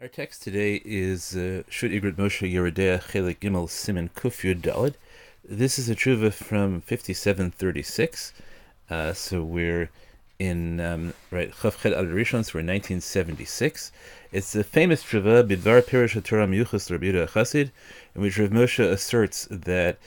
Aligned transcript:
Our 0.00 0.06
text 0.06 0.44
today 0.44 0.80
is 0.84 1.34
uh, 1.34 1.64
Shud 1.68 1.90
Igrit 1.90 2.14
Moshe 2.14 2.48
Yeridea 2.48 3.02
Chelik 3.02 3.40
Gimel 3.40 3.68
Simon 3.68 4.10
Kufyud 4.14 4.60
Dalid. 4.60 4.94
This 5.44 5.76
is 5.76 5.90
a 5.90 5.96
tshuva 5.96 6.32
from 6.32 6.82
5736. 6.82 8.32
Uh, 8.88 9.12
so 9.12 9.42
we're 9.42 9.90
in 10.38 10.78
um, 10.78 11.14
right 11.32 11.50
Chavchet 11.50 11.98
Ad 11.98 12.04
Rishon, 12.04 12.44
so 12.44 12.52
we're 12.54 12.60
in 12.60 12.68
1976. 12.68 13.90
It's 14.30 14.52
the 14.52 14.62
famous 14.62 15.02
tshuva 15.02 15.42
Bidvar 15.48 15.82
Pirish 15.82 16.22
Torah 16.22 16.46
Miyuchas 16.46 16.92
Rabbi 16.92 17.06
Chassid, 17.26 17.72
in 18.14 18.22
which 18.22 18.38
Rav 18.38 18.50
Moshe 18.50 18.78
asserts 18.78 19.48
that 19.50 19.98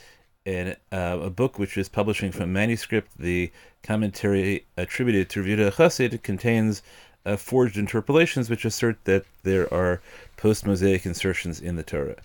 in 0.46 0.78
uh, 0.94 1.20
a 1.22 1.30
book 1.30 1.60
which 1.60 1.78
is 1.78 1.90
publishing 1.90 2.32
from 2.32 2.54
manuscript, 2.54 3.12
the 3.20 3.52
commentary 3.84 4.66
attributed 4.78 5.30
to 5.32 5.42
Rabbi 5.42 5.76
Chassid 5.76 6.24
contains 6.24 6.82
uh, 7.26 7.36
forged 7.36 7.78
interpolations 7.78 8.50
which 8.50 8.66
assert 8.66 9.04
that 9.06 9.26
there 9.44 9.72
are 9.74 10.02
post 10.38 10.66
Mosaic 10.66 11.06
insertions 11.06 11.60
in 11.60 11.76
the 11.76 11.84
Torah. 11.84 12.18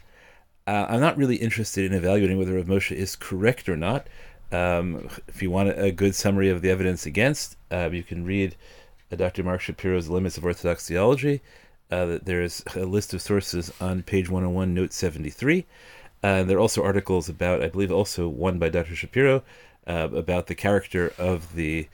Uh, 0.66 0.86
I'm 0.88 1.00
not 1.00 1.16
really 1.16 1.36
interested 1.36 1.84
in 1.84 1.96
evaluating 1.96 2.38
whether 2.38 2.54
Rav 2.54 2.66
Moshe 2.66 2.94
is 2.94 3.14
correct 3.14 3.68
or 3.68 3.76
not. 3.76 4.06
Um, 4.50 5.08
if 5.28 5.42
you 5.42 5.50
want 5.50 5.68
a, 5.68 5.92
good 5.92 6.14
summary 6.14 6.48
of 6.48 6.62
the 6.62 6.70
evidence 6.70 7.06
against, 7.06 7.56
uh, 7.70 7.90
you 7.92 8.02
can 8.02 8.24
read 8.24 8.56
uh, 9.12 9.16
Dr. 9.16 9.42
Marc 9.44 9.60
Shapiro's 9.60 10.08
Limits 10.08 10.38
of 10.38 10.44
Orthodox 10.44 10.88
Theology. 10.88 11.40
Uh, 11.90 12.18
there's 12.22 12.64
a 12.74 12.84
list 12.84 13.14
of 13.14 13.22
sources 13.22 13.72
on 13.80 14.02
page 14.02 14.28
101, 14.28 14.74
note 14.74 14.92
73. 14.92 15.66
Uh, 16.22 16.42
there 16.42 16.56
are 16.56 16.60
also 16.60 16.82
articles 16.82 17.28
about, 17.28 17.62
I 17.62 17.68
believe, 17.68 17.92
also 17.92 18.28
one 18.28 18.58
by 18.58 18.68
Dr. 18.68 18.96
Shapiro 18.96 19.42
about 19.86 20.48
the 20.48 20.54
character 20.56 21.12
of 21.16 21.54
the 21.54 21.88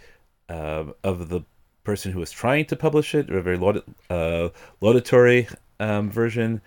of 0.48 1.28
the 1.28 1.42
person 1.84 2.12
who 2.12 2.20
was 2.20 2.30
trying 2.30 2.64
to 2.66 2.76
publish 2.76 3.14
it, 3.14 3.30
a 3.30 3.42
very 3.42 3.56
laud- 3.56 3.82
uh, 4.10 4.48
laudatory 4.80 5.48
um, 5.80 6.10
version. 6.10 6.60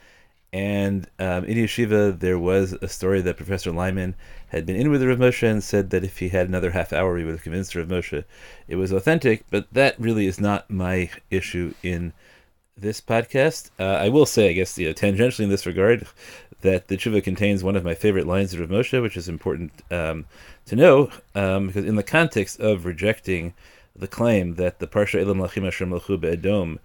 And 0.53 1.09
um, 1.19 1.43
in 1.45 1.57
Yeshiva, 1.57 2.17
there 2.17 2.39
was 2.39 2.73
a 2.81 2.87
story 2.87 3.21
that 3.21 3.35
Professor 3.35 3.71
Leiman 3.71 4.13
had 4.47 4.65
been 4.65 4.77
in 4.77 4.89
with 4.89 5.03
Rav 5.03 5.17
Moshe 5.17 5.43
and 5.43 5.61
said 5.61 5.89
that 5.89 6.05
if 6.05 6.19
he 6.19 6.29
had 6.29 6.47
another 6.47 6.71
half 6.71 6.93
hour, 6.93 7.17
he 7.17 7.25
would 7.25 7.33
have 7.33 7.43
convinced 7.43 7.75
Rav 7.75 7.87
Moshe 7.87 8.23
it 8.67 8.75
was 8.75 8.91
authentic. 8.93 9.43
But 9.49 9.67
that 9.73 9.99
really 9.99 10.27
is 10.27 10.39
not 10.39 10.69
my 10.69 11.09
issue 11.29 11.73
in 11.83 12.13
this 12.77 13.01
podcast. 13.01 13.69
Uh, 13.79 13.83
I 13.83 14.09
will 14.09 14.25
say, 14.25 14.49
I 14.49 14.53
guess, 14.53 14.77
you 14.77 14.87
know, 14.87 14.93
tangentially 14.93 15.43
in 15.43 15.49
this 15.49 15.65
regard, 15.65 16.07
that 16.61 16.87
the 16.87 16.97
tshuva 16.97 17.23
contains 17.23 17.63
one 17.63 17.75
of 17.75 17.83
my 17.83 17.93
favorite 17.93 18.27
lines 18.27 18.53
of 18.53 18.59
Rav 18.61 18.69
Moshe, 18.69 19.01
which 19.01 19.17
is 19.17 19.27
important 19.27 19.71
um, 19.91 20.25
to 20.67 20.75
know, 20.75 21.09
um, 21.35 21.67
because 21.67 21.85
in 21.85 21.95
the 21.95 22.03
context 22.03 22.59
of 22.59 22.85
rejecting 22.85 23.53
the 23.95 24.07
claim 24.07 24.55
that 24.55 24.79
the 24.79 24.87
Parsha 24.87 25.21
Elam 25.21 25.39
Lachim 25.39 25.65
Asher 25.67 25.85
Melchu 25.85 26.19
Be'edom 26.19 26.79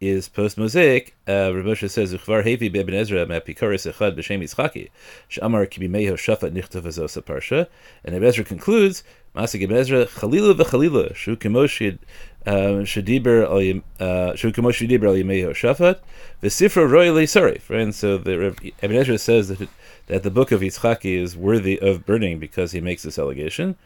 is 0.00 0.28
post-Mosaic, 0.28 1.14
uh, 1.26 1.54
Rav 1.54 1.64
Moshe 1.64 1.88
says, 1.88 2.12
Uchvar 2.12 2.44
hevi 2.44 2.70
be'eben 2.70 2.94
Ezra 2.94 3.26
me'apikaris 3.26 3.90
echad 3.90 4.14
b'shem 4.14 4.42
Yitzchaki, 4.42 4.90
she'amar 5.28 5.64
ki 5.64 5.80
b'meho 5.80 6.12
shafat 6.12 6.52
nichtav 6.52 6.82
azos 6.82 7.66
and 8.04 8.14
Ibn 8.14 8.28
Ezra 8.28 8.44
concludes, 8.44 9.04
Masig 9.34 9.62
Ibn 9.62 9.76
Ezra, 9.76 10.06
chalila 10.06 10.54
v'chalila, 10.54 11.14
shu 11.14 11.34
kemoshid 11.36 11.98
um, 12.44 12.84
shediber 12.84 13.44
al 13.44 14.36
shu 14.36 14.48
al 14.48 14.52
yimeho 14.52 15.50
shafat, 15.50 16.00
v'sifra 16.42 16.86
le'sarif, 16.86 17.70
and 17.70 17.94
so 17.94 18.18
the 18.18 18.54
Ibn 18.82 18.96
Ezra 18.96 19.16
says 19.16 19.48
that, 19.48 19.68
that 20.08 20.22
the 20.22 20.30
book 20.30 20.52
of 20.52 20.60
Yitzchaki 20.60 21.18
is 21.18 21.38
worthy 21.38 21.80
of 21.80 22.04
burning 22.04 22.38
because 22.38 22.72
he 22.72 22.82
makes 22.82 23.02
this 23.02 23.18
allegation, 23.18 23.76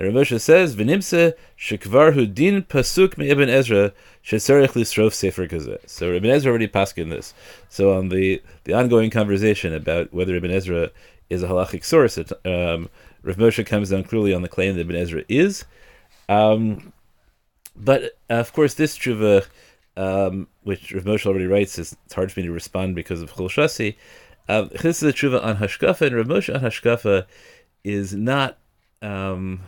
and 0.00 0.14
Rav 0.14 0.26
Moshe 0.26 0.40
says, 0.40 0.76
"V'nimse 0.76 1.34
shekvar 1.58 2.14
hudin 2.14 2.66
pasuk 2.66 3.18
me 3.18 3.28
Ibn 3.28 3.50
Ezra 3.50 3.92
shetzarich 4.24 4.68
lisrof 4.68 5.12
sefer 5.12 5.46
kazeh." 5.46 5.78
So 5.86 6.12
Ibn 6.14 6.30
Ezra 6.30 6.50
already 6.50 6.70
in 6.96 7.10
this. 7.10 7.34
So 7.68 7.92
on 7.92 8.08
the 8.08 8.42
the 8.64 8.72
ongoing 8.72 9.10
conversation 9.10 9.74
about 9.74 10.10
whether 10.10 10.34
Ibn 10.34 10.50
Ezra 10.50 10.90
is 11.28 11.42
a 11.42 11.48
halachic 11.48 11.84
source, 11.84 12.16
um, 12.16 12.88
Rav 13.22 13.36
Moshe 13.36 13.66
comes 13.66 13.90
down 13.90 14.04
clearly 14.04 14.32
on 14.32 14.40
the 14.40 14.48
claim 14.48 14.74
that 14.74 14.80
Ibn 14.80 14.96
Ezra 14.96 15.22
is. 15.28 15.66
Um, 16.30 16.94
but 17.76 18.16
uh, 18.30 18.34
of 18.34 18.54
course, 18.54 18.72
this 18.72 18.96
tshuva, 18.96 19.46
um, 19.98 20.48
which 20.62 20.94
Rav 20.94 21.04
Moshe 21.04 21.26
already 21.26 21.46
writes, 21.46 21.78
is, 21.78 21.94
it's 22.06 22.14
hard 22.14 22.32
for 22.32 22.40
me 22.40 22.46
to 22.46 22.52
respond 22.52 22.94
because 22.94 23.20
of 23.20 23.34
Chol 23.34 23.50
Shasi. 23.50 23.96
Uh, 24.48 24.62
this 24.62 25.02
is 25.02 25.10
a 25.10 25.12
tshuva 25.12 25.44
on 25.44 25.58
Hashkafa, 25.58 26.06
and 26.06 26.16
Rav 26.16 26.26
Moshe 26.26 26.54
on 26.54 26.62
Hashkafa 26.62 27.26
is 27.84 28.14
not. 28.14 28.56
Um, 29.02 29.60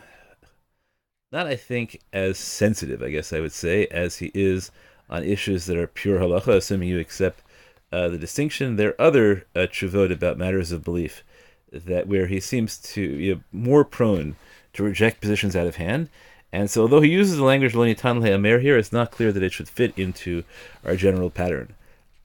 not, 1.32 1.46
I 1.46 1.56
think, 1.56 2.00
as 2.12 2.38
sensitive, 2.38 3.02
I 3.02 3.10
guess 3.10 3.32
I 3.32 3.40
would 3.40 3.52
say, 3.52 3.86
as 3.86 4.18
he 4.18 4.30
is 4.34 4.70
on 5.08 5.24
issues 5.24 5.66
that 5.66 5.76
are 5.76 5.86
pure 5.86 6.20
halacha, 6.20 6.56
assuming 6.56 6.88
you 6.88 7.00
accept 7.00 7.42
uh, 7.92 8.08
the 8.08 8.18
distinction. 8.18 8.76
There 8.76 8.90
are 8.90 9.00
other 9.00 9.46
uh, 9.54 9.66
about 10.10 10.38
matters 10.38 10.72
of 10.72 10.84
belief 10.84 11.22
that 11.72 12.06
where 12.06 12.26
he 12.26 12.40
seems 12.40 12.76
to 12.78 13.16
be 13.16 13.42
more 13.50 13.84
prone 13.84 14.36
to 14.74 14.82
reject 14.82 15.20
positions 15.20 15.56
out 15.56 15.66
of 15.66 15.76
hand. 15.76 16.08
And 16.52 16.70
so, 16.70 16.82
although 16.82 17.00
he 17.00 17.10
uses 17.10 17.38
the 17.38 17.44
language 17.44 17.74
Lo 17.74 17.84
Nitan 17.84 18.26
Amer 18.26 18.58
here, 18.58 18.76
it's 18.76 18.92
not 18.92 19.10
clear 19.10 19.32
that 19.32 19.42
it 19.42 19.52
should 19.52 19.68
fit 19.68 19.92
into 19.96 20.44
our 20.84 20.96
general 20.96 21.30
pattern. 21.30 21.74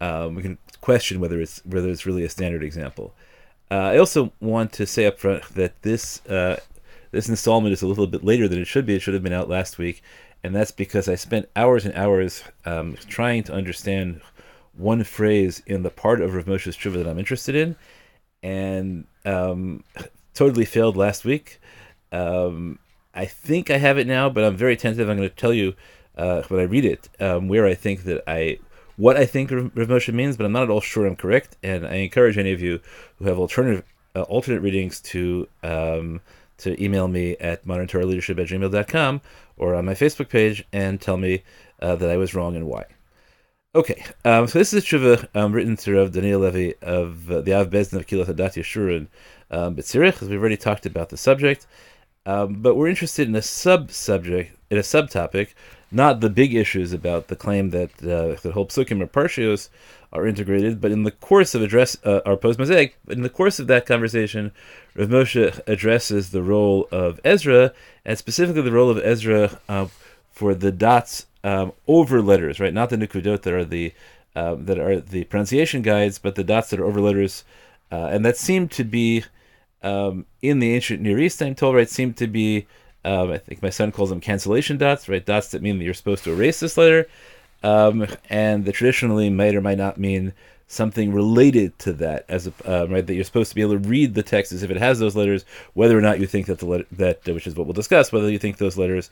Um, 0.01 0.35
we 0.35 0.41
can 0.41 0.57
question 0.81 1.19
whether 1.19 1.39
it's 1.39 1.65
whether 1.65 1.89
it's 1.89 2.05
really 2.05 2.23
a 2.23 2.29
standard 2.29 2.61
example. 2.61 3.13
Uh, 3.71 3.75
I 3.75 3.97
also 3.97 4.31
want 4.39 4.73
to 4.73 4.85
say 4.85 5.05
up 5.05 5.19
front 5.19 5.43
that 5.55 5.81
this 5.81 6.25
uh, 6.27 6.57
this 7.17 7.29
installment 7.29 7.73
is 7.73 7.81
a 7.81 7.87
little 7.87 8.05
bit 8.05 8.23
later 8.23 8.47
than 8.47 8.61
it 8.61 8.67
should 8.67 8.85
be. 8.85 8.93
It 8.93 9.01
should 9.01 9.15
have 9.15 9.23
been 9.23 9.33
out 9.33 9.49
last 9.49 9.79
week, 9.79 10.03
and 10.43 10.55
that's 10.55 10.69
because 10.69 11.09
I 11.09 11.15
spent 11.15 11.49
hours 11.55 11.83
and 11.83 11.95
hours 11.95 12.43
um, 12.63 12.95
trying 13.07 13.41
to 13.45 13.53
understand 13.53 14.21
one 14.75 15.03
phrase 15.03 15.63
in 15.65 15.81
the 15.81 15.89
part 15.89 16.21
of 16.21 16.35
Rav 16.35 16.45
Moshe's 16.45 16.77
tshuva 16.77 16.93
that 16.93 17.07
I'm 17.07 17.17
interested 17.17 17.55
in, 17.55 17.75
and 18.43 19.05
um, 19.25 19.83
totally 20.35 20.63
failed 20.63 20.95
last 20.95 21.25
week. 21.25 21.59
Um, 22.11 22.77
I 23.15 23.25
think 23.25 23.71
I 23.71 23.79
have 23.79 23.97
it 23.97 24.05
now, 24.05 24.29
but 24.29 24.43
I'm 24.43 24.55
very 24.55 24.77
tentative. 24.77 25.09
I'm 25.09 25.17
going 25.17 25.27
to 25.27 25.35
tell 25.35 25.53
you 25.53 25.73
uh, 26.17 26.43
when 26.43 26.59
I 26.59 26.65
read 26.65 26.85
it 26.85 27.09
um, 27.19 27.47
where 27.47 27.65
I 27.65 27.73
think 27.73 28.03
that 28.03 28.23
I 28.27 28.59
what 28.95 29.17
I 29.17 29.25
think 29.25 29.49
Rav 29.49 29.71
Moshe 29.73 30.13
means, 30.13 30.37
but 30.37 30.45
I'm 30.45 30.51
not 30.51 30.65
at 30.65 30.69
all 30.69 30.81
sure 30.81 31.07
I'm 31.07 31.15
correct. 31.15 31.57
And 31.63 31.83
I 31.83 31.95
encourage 31.95 32.37
any 32.37 32.53
of 32.53 32.61
you 32.61 32.79
who 33.17 33.25
have 33.25 33.39
alternative 33.39 33.83
uh, 34.15 34.21
alternate 34.21 34.61
readings 34.61 34.99
to 35.01 35.47
um, 35.63 36.21
to 36.57 36.81
email 36.83 37.07
me 37.07 37.35
at 37.37 37.65
moderntorahleadership 37.65 38.39
at 38.39 38.47
gmail.com 38.47 39.21
or 39.57 39.75
on 39.75 39.85
my 39.85 39.93
Facebook 39.93 40.29
page 40.29 40.65
and 40.71 40.99
tell 40.99 41.17
me 41.17 41.43
uh, 41.81 41.95
that 41.95 42.09
I 42.09 42.17
was 42.17 42.33
wrong 42.33 42.55
and 42.55 42.67
why. 42.67 42.85
Okay, 43.75 44.03
um, 44.25 44.47
so 44.47 44.57
this 44.57 44.73
is 44.73 44.83
a 44.83 44.85
tshuva 44.85 45.27
um, 45.35 45.51
written 45.51 45.75
to 45.77 45.95
Rav 45.95 46.11
Daniel 46.11 46.39
Levy 46.39 46.73
of 46.81 47.29
uh, 47.29 47.41
the 47.41 47.53
Av 47.53 47.69
Bezdin 47.69 47.99
of 47.99 48.07
Kilat 48.07 48.25
Hadat 48.25 48.55
Yeshurun 48.55 49.07
um, 49.51 49.75
B'tzirich, 49.75 50.21
as 50.21 50.29
we've 50.29 50.39
already 50.39 50.57
talked 50.57 50.85
about 50.85 51.09
the 51.09 51.17
subject. 51.17 51.67
Um, 52.25 52.55
but 52.61 52.75
we're 52.75 52.87
interested 52.87 53.27
in 53.27 53.35
a 53.35 53.41
sub-subject, 53.41 54.57
in 54.69 54.77
a 54.77 54.81
subtopic, 54.81 55.49
not 55.91 56.19
the 56.19 56.29
big 56.29 56.53
issues 56.53 56.91
about 56.91 57.27
the 57.27 57.35
claim 57.35 57.69
that 57.69 57.91
uh, 58.03 58.39
the 58.41 58.51
whole 58.53 58.65
psukim 58.65 59.01
or 59.01 59.07
parshios 59.07 59.69
are 60.17 60.27
integrated, 60.27 60.81
but 60.81 60.91
in 60.91 61.03
the 61.03 61.11
course 61.11 61.55
of 61.55 61.61
address 61.61 61.97
uh, 62.03 62.21
our 62.25 62.37
post 62.37 62.59
mosaic, 62.59 62.97
in 63.07 63.21
the 63.21 63.29
course 63.29 63.59
of 63.59 63.67
that 63.67 63.85
conversation, 63.85 64.51
Rav 64.95 65.09
Moshe 65.09 65.59
addresses 65.67 66.31
the 66.31 66.41
role 66.41 66.87
of 66.91 67.19
Ezra, 67.23 67.73
and 68.05 68.17
specifically 68.17 68.61
the 68.61 68.71
role 68.71 68.89
of 68.89 68.97
Ezra 69.03 69.59
uh, 69.69 69.87
for 70.31 70.53
the 70.53 70.71
dots 70.71 71.25
um, 71.43 71.71
over 71.87 72.21
letters, 72.21 72.59
right? 72.59 72.73
Not 72.73 72.89
the 72.89 72.97
nukudot 72.97 73.43
that 73.43 73.53
are 73.53 73.65
the 73.65 73.93
um, 74.35 74.65
that 74.65 74.77
are 74.77 74.99
the 74.99 75.23
pronunciation 75.23 75.81
guides, 75.81 76.19
but 76.19 76.35
the 76.35 76.43
dots 76.43 76.69
that 76.69 76.79
are 76.79 76.85
over 76.85 77.01
letters, 77.01 77.43
uh, 77.91 78.09
and 78.11 78.23
that 78.25 78.37
seemed 78.37 78.71
to 78.71 78.83
be 78.83 79.23
um, 79.81 80.25
in 80.41 80.59
the 80.59 80.73
ancient 80.73 81.01
Near 81.01 81.19
East. 81.19 81.41
I'm 81.41 81.55
told, 81.55 81.75
right? 81.75 81.89
Seemed 81.89 82.17
to 82.17 82.27
be 82.27 82.67
um, 83.05 83.31
I 83.31 83.37
think 83.37 83.61
my 83.61 83.69
son 83.69 83.91
calls 83.91 84.09
them 84.09 84.19
cancellation 84.19 84.77
dots, 84.77 85.07
right? 85.07 85.25
Dots 85.25 85.49
that 85.51 85.61
mean 85.61 85.77
that 85.77 85.85
you're 85.85 85.93
supposed 85.93 86.23
to 86.25 86.33
erase 86.33 86.59
this 86.59 86.77
letter 86.77 87.07
um, 87.63 88.07
and 88.29 88.65
that 88.65 88.73
traditionally 88.73 89.29
might 89.29 89.55
or 89.55 89.61
might 89.61 89.77
not 89.77 89.97
mean 89.97 90.33
something 90.67 91.13
related 91.13 91.77
to 91.79 91.93
that 91.93 92.25
as 92.27 92.47
a 92.47 92.53
uh, 92.65 92.85
right 92.87 93.07
that 93.07 93.15
you're 93.15 93.23
supposed 93.23 93.49
to 93.49 93.55
be 93.55 93.61
able 93.61 93.79
to 93.79 93.87
read 93.87 94.13
the 94.13 94.23
text 94.23 94.51
as 94.51 94.63
if 94.63 94.69
it 94.69 94.77
has 94.77 94.99
those 94.99 95.15
letters 95.15 95.45
whether 95.73 95.97
or 95.97 96.01
not 96.01 96.19
you 96.19 96.27
think 96.27 96.45
that 96.45 96.59
the 96.59 96.65
letter 96.65 96.85
that 96.91 97.27
uh, 97.27 97.33
which 97.33 97.47
is 97.47 97.55
what 97.55 97.65
we'll 97.65 97.73
discuss 97.73 98.11
whether 98.11 98.29
you 98.29 98.37
think 98.37 98.57
those 98.57 98.77
letters 98.77 99.09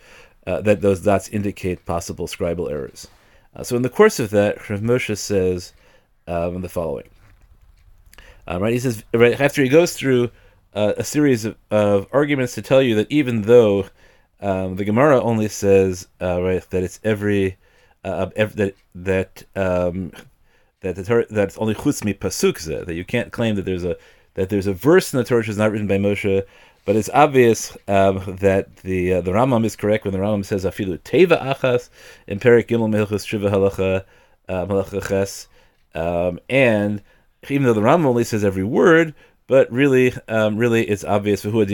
uh, 0.48 0.62
that 0.62 0.82
those 0.82 1.02
dots 1.02 1.30
indicate 1.30 1.86
possible 1.86 2.28
scribal 2.28 2.70
errors. 2.70 3.08
Uh, 3.56 3.64
so 3.64 3.76
in 3.76 3.82
the 3.82 3.90
course 3.90 4.20
of 4.20 4.30
that 4.32 4.70
Rav 4.70 4.82
Moshe 4.82 5.18
says 5.18 5.74
um, 6.28 6.62
the 6.62 6.70
following. 6.70 7.10
Um, 8.48 8.62
right 8.62 8.74
he 8.74 8.80
says 8.80 9.04
right 9.14 9.40
after 9.40 9.64
he 9.64 9.70
goes 9.70 9.94
through 9.94 10.32
uh, 10.74 10.94
a 10.98 11.06
series 11.06 11.46
of, 11.46 11.56
of 11.72 12.06
arguments 12.12 12.54
to 12.56 12.62
tell 12.62 12.82
you 12.82 12.96
that 12.96 13.10
even 13.10 13.44
though 13.44 13.86
um, 14.42 14.76
the 14.76 14.84
Gemara 14.84 15.22
only 15.22 15.48
says 15.48 16.08
uh, 16.22 16.42
right 16.42 16.70
that 16.70 16.84
it's 16.84 17.00
every 17.02 17.56
uh, 18.06 18.28
that 18.36 18.76
that 18.94 19.44
um, 19.56 20.12
that 20.82 20.96
the 20.96 21.04
Torah, 21.04 21.26
that's 21.30 21.58
only 21.58 21.74
chutz 21.74 22.06
mi 22.06 22.14
pasuk 22.14 22.86
that 22.86 22.94
you 22.94 23.04
can't 23.04 23.32
claim 23.32 23.56
that 23.56 23.66
there's 23.66 23.84
a 23.84 23.98
that 24.36 24.50
there's 24.50 24.68
a 24.68 24.74
verse 24.74 25.12
in 25.14 25.18
the 25.18 25.24
Torah 25.24 25.40
which 25.40 25.50
is 25.50 25.58
not 25.58 25.72
written 25.72 25.88
by 25.88 25.98
Moshe, 25.98 26.44
but 26.86 26.96
it's 26.96 27.10
obvious 27.14 27.76
um, 27.88 28.38
that 28.40 28.76
the 28.78 29.16
uh, 29.16 29.22
the 29.22 29.32
Rambam 29.32 29.66
is 29.66 29.76
correct 29.76 30.06
when 30.06 30.14
the 30.14 30.20
Rambam 30.20 30.46
says 30.46 30.66
afilu 30.66 31.00
teva 31.00 31.42
achas 31.42 31.90
in 32.28 32.40
Perik 32.40 32.68
Gimel 32.68 32.90
Mehilchus 32.90 33.26
Shiva 33.28 33.50
Halacha 33.50 34.06
uh, 34.48 34.66
Halacha 34.66 35.08
Ches. 35.08 35.48
Um, 35.96 36.40
and 36.50 37.02
even 37.50 37.64
though 37.64 37.74
the 37.74 37.82
Rambam 37.82 38.06
only 38.06 38.24
says 38.24 38.44
every 38.44 38.64
word, 38.64 39.16
but 39.48 39.72
really, 39.72 40.14
um, 40.28 40.58
really, 40.58 40.84
it's 40.84 41.04
obvious. 41.04 41.42
So 41.42 41.52
we 41.52 41.66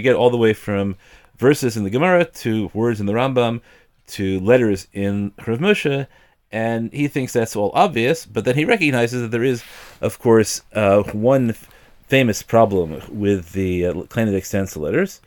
get 0.00 0.16
all 0.16 0.30
the 0.30 0.36
way 0.36 0.52
from 0.52 0.96
verses 1.38 1.76
in 1.76 1.84
the 1.84 1.90
Gemara 1.90 2.24
to 2.24 2.70
words 2.74 3.00
in 3.00 3.06
the 3.06 3.12
Rambam 3.12 3.60
to 4.08 4.40
letters 4.40 4.86
in 4.92 5.32
Rav 5.46 5.58
Moshe, 5.58 6.06
and 6.52 6.92
he 6.92 7.08
thinks 7.08 7.32
that's 7.32 7.56
all 7.56 7.70
obvious. 7.74 8.24
But 8.26 8.44
then 8.44 8.54
he 8.54 8.64
recognizes 8.64 9.22
that 9.22 9.30
there 9.30 9.44
is, 9.44 9.62
of 10.00 10.18
course, 10.18 10.62
uh, 10.72 11.02
one 11.02 11.54
famous 12.06 12.42
problem 12.42 13.02
with 13.08 13.52
the 13.52 13.86
uh, 13.86 14.02
claim 14.02 14.26
that 14.26 14.36
extends 14.36 14.72
to 14.72 14.80
letters. 14.80 15.20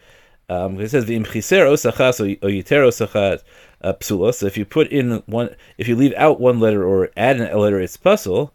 Um, 0.47 0.75
says 0.87 1.05
the 1.05 1.19
osachas 1.19 2.19
or 2.41 2.49
yiter 2.49 2.83
osachat 2.83 3.43
uh, 3.81 3.93
psula. 3.93 4.33
So 4.33 4.47
if 4.47 4.57
you 4.57 4.65
put 4.65 4.87
in 4.87 5.21
one, 5.27 5.55
if 5.77 5.87
you 5.87 5.95
leave 5.95 6.13
out 6.15 6.39
one 6.39 6.59
letter 6.59 6.83
or 6.83 7.11
add 7.15 7.39
a 7.39 7.57
letter, 7.59 7.79
it's 7.79 7.97
puzzle 7.97 8.51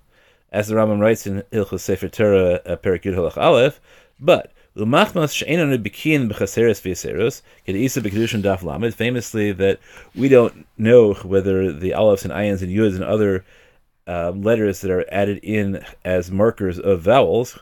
as 0.54 0.68
the 0.68 0.74
Rambam 0.76 1.00
writes 1.00 1.26
in 1.26 1.42
Ilchus 1.52 1.80
Sefer 1.80 2.08
Torah, 2.08 2.60
uh, 2.64 2.76
Halach 2.76 3.36
Aleph, 3.36 3.80
but 4.20 4.52
Famously 4.76 5.54
that 9.52 9.78
we 10.16 10.28
don't 10.28 10.66
know 10.76 11.14
whether 11.14 11.72
the 11.72 11.94
aleph 11.94 12.24
and 12.24 12.32
ayans 12.32 12.60
and 12.60 12.72
yuds 12.72 12.94
and 12.94 13.04
other 13.04 13.44
uh, 14.08 14.32
letters 14.32 14.80
that 14.80 14.90
are 14.90 15.04
added 15.12 15.38
in 15.44 15.80
as 16.04 16.32
markers 16.32 16.80
of 16.80 17.02
vowels, 17.02 17.56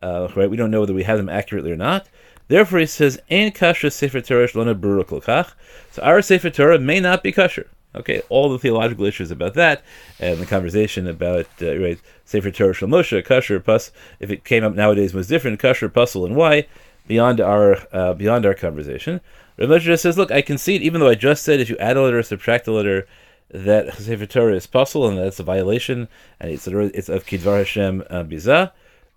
uh, 0.00 0.28
right? 0.34 0.48
We 0.48 0.56
don't 0.56 0.70
know 0.70 0.80
whether 0.80 0.94
we 0.94 1.02
have 1.02 1.18
them 1.18 1.28
accurately 1.28 1.70
or 1.70 1.76
not. 1.76 2.08
Therefore, 2.48 2.78
he 2.78 2.86
says, 2.86 3.20
"Ein 3.30 3.52
kasher 3.52 3.92
sefer 3.92 4.22
Torah 4.22 4.48
shlona 4.48 4.74
kolkach." 4.74 5.52
So 5.90 6.02
our 6.02 6.22
sefer 6.22 6.48
Torah 6.48 6.78
may 6.78 6.98
not 6.98 7.22
be 7.22 7.32
kasher. 7.32 7.66
Okay, 7.94 8.22
all 8.28 8.48
the 8.48 8.58
theological 8.58 9.04
issues 9.04 9.30
about 9.30 9.54
that, 9.54 9.82
and 10.18 10.38
the 10.38 10.46
conversation 10.46 11.06
about 11.06 11.46
uh, 11.62 11.78
right 11.78 12.00
Sefer 12.24 12.50
Torah 12.50 12.74
Shel 12.74 12.88
Moshe, 12.88 13.24
Kasher, 13.24 13.62
Pus. 13.62 13.92
If 14.18 14.30
it 14.30 14.44
came 14.44 14.64
up 14.64 14.74
nowadays 14.74 15.14
was 15.14 15.28
different, 15.28 15.60
Kasher, 15.60 15.92
Puzzle, 15.92 16.26
and 16.26 16.34
why 16.34 16.66
beyond 17.06 17.40
our 17.40 17.78
uh, 17.92 18.14
beyond 18.14 18.46
our 18.46 18.54
conversation. 18.54 19.20
Rav 19.56 19.68
Moshe 19.68 19.82
just 19.82 20.02
says, 20.02 20.18
look, 20.18 20.32
I 20.32 20.42
concede, 20.42 20.82
even 20.82 21.00
though 21.00 21.08
I 21.08 21.14
just 21.14 21.44
said 21.44 21.60
if 21.60 21.70
you 21.70 21.76
add 21.78 21.96
a 21.96 22.02
letter 22.02 22.18
or 22.18 22.22
subtract 22.22 22.66
a 22.66 22.72
letter, 22.72 23.06
that 23.50 23.94
Sefer 23.94 24.26
Torah 24.26 24.56
is 24.56 24.66
puzzle 24.66 25.06
and 25.06 25.16
that's 25.16 25.38
a 25.38 25.44
violation, 25.44 26.08
and 26.40 26.50
it's 26.50 26.66
it's 26.66 27.08
of 27.08 27.24
Kidvar 27.24 27.58
Hashem 27.58 28.02
uh, 28.10 28.24
Bizah. 28.24 28.72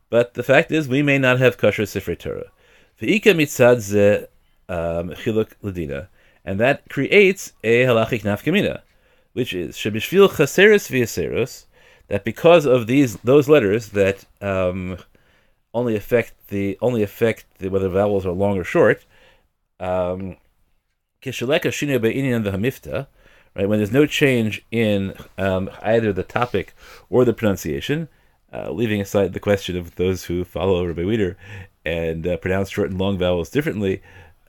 But 0.09 0.35
the 0.35 0.43
fact 0.43 0.71
is, 0.71 0.87
we 0.87 1.01
may 1.01 1.17
not 1.17 1.39
have 1.39 1.57
Kasher 1.57 1.87
Sefer 1.87 2.15
Torah. 2.15 2.51
V'ika 3.01 3.35
mitzad 3.35 3.79
ze 3.79 4.27
um, 4.69 5.09
chiluk 5.11 5.51
ladina 5.63 6.07
and 6.47 6.61
that 6.61 6.87
creates 6.87 7.51
a 7.61 7.83
halachic 7.83 8.21
nafkamina, 8.21 8.79
which 9.33 9.53
is 9.53 9.75
shebishvil 9.75 10.29
chaseris 10.29 10.89
v'yaseros, 10.89 11.65
that 12.07 12.23
because 12.23 12.65
of 12.65 12.87
these 12.87 13.17
those 13.17 13.49
letters 13.49 13.89
that 13.89 14.23
um, 14.41 14.97
only 15.73 15.93
affect 15.97 16.47
the 16.47 16.77
only 16.81 17.03
affect 17.03 17.45
the, 17.59 17.67
whether 17.67 17.89
vowels 17.89 18.25
are 18.25 18.31
long 18.31 18.57
or 18.57 18.63
short, 18.63 19.05
um, 19.81 20.37
right 21.25 21.35
when 23.67 23.79
there's 23.79 23.91
no 23.91 24.05
change 24.05 24.65
in 24.71 25.13
um, 25.37 25.69
either 25.81 26.13
the 26.13 26.23
topic 26.23 26.73
or 27.09 27.25
the 27.25 27.33
pronunciation, 27.33 28.07
uh, 28.53 28.71
leaving 28.71 29.01
aside 29.01 29.33
the 29.33 29.39
question 29.41 29.75
of 29.75 29.95
those 29.95 30.23
who 30.23 30.45
follow 30.45 30.85
Rabbi 30.85 31.01
Weider 31.01 31.35
and 31.83 32.25
uh, 32.25 32.37
pronounce 32.37 32.69
short 32.69 32.89
and 32.89 32.97
long 32.97 33.17
vowels 33.17 33.49
differently 33.49 34.01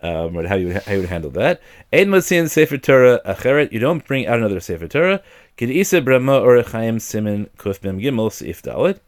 um, 0.02 0.44
how 0.44 0.54
you 0.54 0.74
how 0.74 0.92
you 0.92 1.00
would 1.00 1.08
handle 1.08 1.30
that. 1.32 1.60
Ein 1.92 2.08
Matzin 2.08 2.48
Sefer 2.48 2.78
Torah 2.78 3.20
Acheret. 3.24 3.72
You 3.72 3.78
don't 3.78 4.06
bring 4.06 4.26
out 4.26 4.38
another 4.38 4.60
Sefer 4.60 4.88
Torah. 4.88 5.22
Kedisa 5.56 6.04
Brahma 6.04 6.40
Orechaim 6.40 7.00
Simin 7.00 7.48
Kuf 7.56 7.82
Mem 7.82 7.98
Gimel 7.98 8.30
Seif. 8.30 9.00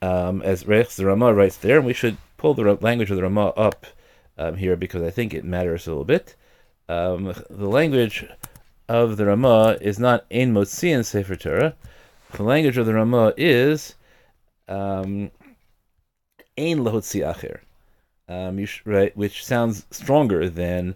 Um, 0.00 0.42
as 0.42 0.66
Reich 0.66 0.90
the 0.90 1.06
Rama 1.06 1.32
writes 1.32 1.56
there, 1.56 1.78
and 1.78 1.86
we 1.86 1.92
should 1.92 2.16
pull 2.36 2.54
the 2.54 2.74
language 2.80 3.10
of 3.10 3.16
the 3.16 3.22
Rama 3.22 3.48
up 3.50 3.86
um, 4.36 4.56
here 4.56 4.76
because 4.76 5.02
I 5.02 5.10
think 5.10 5.32
it 5.32 5.44
matters 5.44 5.86
a 5.86 5.90
little 5.90 6.04
bit. 6.04 6.34
Um, 6.88 7.32
the 7.48 7.68
language 7.68 8.26
of 8.88 9.16
the 9.16 9.26
Rama 9.26 9.78
is 9.80 9.98
not 9.98 10.26
Ein 10.30 10.52
Motzin 10.52 11.04
Sefer 11.04 11.36
Torah. 11.36 11.74
The 12.32 12.42
language 12.42 12.78
of 12.78 12.86
the 12.86 12.94
Rama 12.94 13.32
is 13.36 13.94
um, 14.68 15.30
Ein 16.58 16.78
Lahotzi 16.78 17.20
Acher 17.22 17.60
um, 18.32 18.64
sh- 18.64 18.82
right, 18.84 19.16
which 19.16 19.44
sounds 19.44 19.86
stronger 19.90 20.48
than 20.48 20.94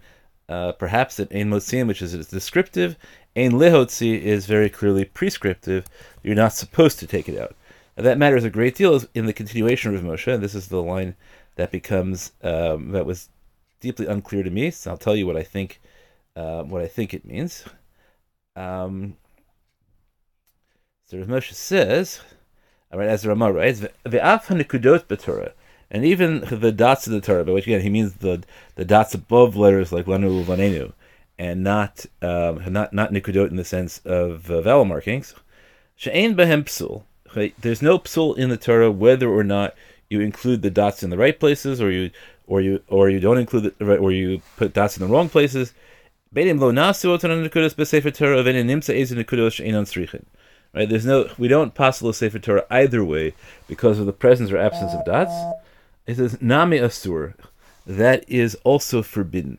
uh, 0.49 0.73
perhaps 0.73 1.19
an 1.19 1.29
Ein 1.33 1.50
Motzim, 1.50 1.87
which 1.87 2.03
is 2.03 2.12
descriptive. 2.29 2.97
Ein 3.37 3.53
Lehotzi 3.53 4.21
is 4.21 4.47
very 4.47 4.71
clearly 4.71 5.05
prescriptive. 5.05 5.85
You're 6.23 6.35
not 6.35 6.53
supposed 6.53 6.99
to 7.00 7.06
take 7.06 7.29
it 7.29 7.38
out. 7.38 7.55
That 7.97 8.19
matters 8.19 8.44
a 8.44 8.50
great 8.50 8.75
deal 8.75 9.03
in 9.15 9.27
the 9.27 9.33
continuation 9.33 9.94
of 9.94 10.03
Moshe. 10.03 10.33
And 10.33 10.43
this 10.43 10.55
is 10.55 10.69
the 10.69 10.83
line 10.83 11.15
that 11.56 11.71
becomes 11.71 12.33
um, 12.43 12.93
that 12.93 13.06
was 13.06 13.29
deeply 13.81 14.06
unclear 14.06 14.43
to 14.43 14.50
me. 14.50 14.71
So 14.71 14.91
I'll 14.91 14.97
tell 14.97 15.17
you 15.17 15.27
what 15.27 15.37
I 15.37 15.43
think. 15.43 15.81
Uh, 16.35 16.62
what 16.65 16.83
I 16.83 16.87
think 16.87 17.15
it 17.15 17.25
means. 17.25 17.65
Um, 18.55 19.17
so 21.06 21.17
Rav 21.19 21.29
Moshe 21.29 21.55
says, 21.55 22.21
all 22.93 22.99
right, 22.99 23.09
as 23.09 23.23
the 23.23 23.31
Ramah 23.31 23.53
writes, 23.53 23.81
"Ve'af 24.05 24.44
hanikudot 24.44 25.05
b'Torah." 25.06 25.53
And 25.91 26.05
even 26.05 26.41
the 26.50 26.73
dots 26.73 27.06
of 27.06 27.12
the 27.12 27.21
Torah, 27.21 27.44
which 27.44 27.67
again 27.67 27.81
he 27.81 27.91
means 27.91 28.15
the 28.15 28.43
the 28.75 28.85
dots 28.85 29.15
above 29.15 29.56
letters 29.56 29.93
like 29.93 30.06
lanu 30.06 30.44
vanenu, 30.44 30.93
and 31.38 31.62
not 31.62 32.06
um, 32.23 32.61
not 32.73 32.93
not 32.93 33.12
nikudot 33.12 33.50
in 33.50 33.56
the 33.56 33.65
sense 33.65 34.00
of 34.05 34.50
uh, 34.50 34.61
vowel 34.61 34.85
markings. 34.85 35.35
She'ain 35.97 36.37
behem 36.37 36.65
psul. 36.65 37.05
There's 37.61 37.83
no 37.83 37.99
psul 37.99 38.38
in 38.38 38.49
the 38.49 38.56
Torah 38.56 38.91
whether 38.91 39.29
or 39.29 39.44
not 39.44 39.75
you 40.09 40.21
include 40.21 40.62
the 40.62 40.71
dots 40.71 41.03
in 41.03 41.11
the 41.11 41.19
right 41.19 41.38
places, 41.38 41.81
or 41.81 41.91
you 41.91 42.11
or 42.47 42.61
you 42.61 42.83
or 42.88 43.11
you 43.11 43.21
don't 43.21 43.38
include 43.38 43.75
the 43.79 43.97
or 43.97 44.12
you 44.12 44.41
put 44.56 44.73
dots 44.73 44.97
in 44.97 45.06
the 45.06 45.12
wrong 45.12 45.29
places. 45.29 45.73
Right? 46.35 46.47
There's 50.88 51.06
no 51.06 51.31
we 51.38 51.49
don't 51.49 51.75
possible 51.75 52.12
Sefer 52.12 52.38
Torah 52.38 52.67
either 52.71 53.05
way 53.05 53.35
because 53.69 53.99
of 53.99 54.06
the 54.06 54.12
presence 54.12 54.50
or 54.50 54.59
absence 54.59 54.93
of 54.93 55.05
dots. 55.05 55.33
It 56.06 56.17
says 56.17 56.41
Nami 56.41 56.79
Asur. 56.79 57.35
That 57.87 58.29
is 58.29 58.56
also 58.64 59.03
forbidden. 59.03 59.58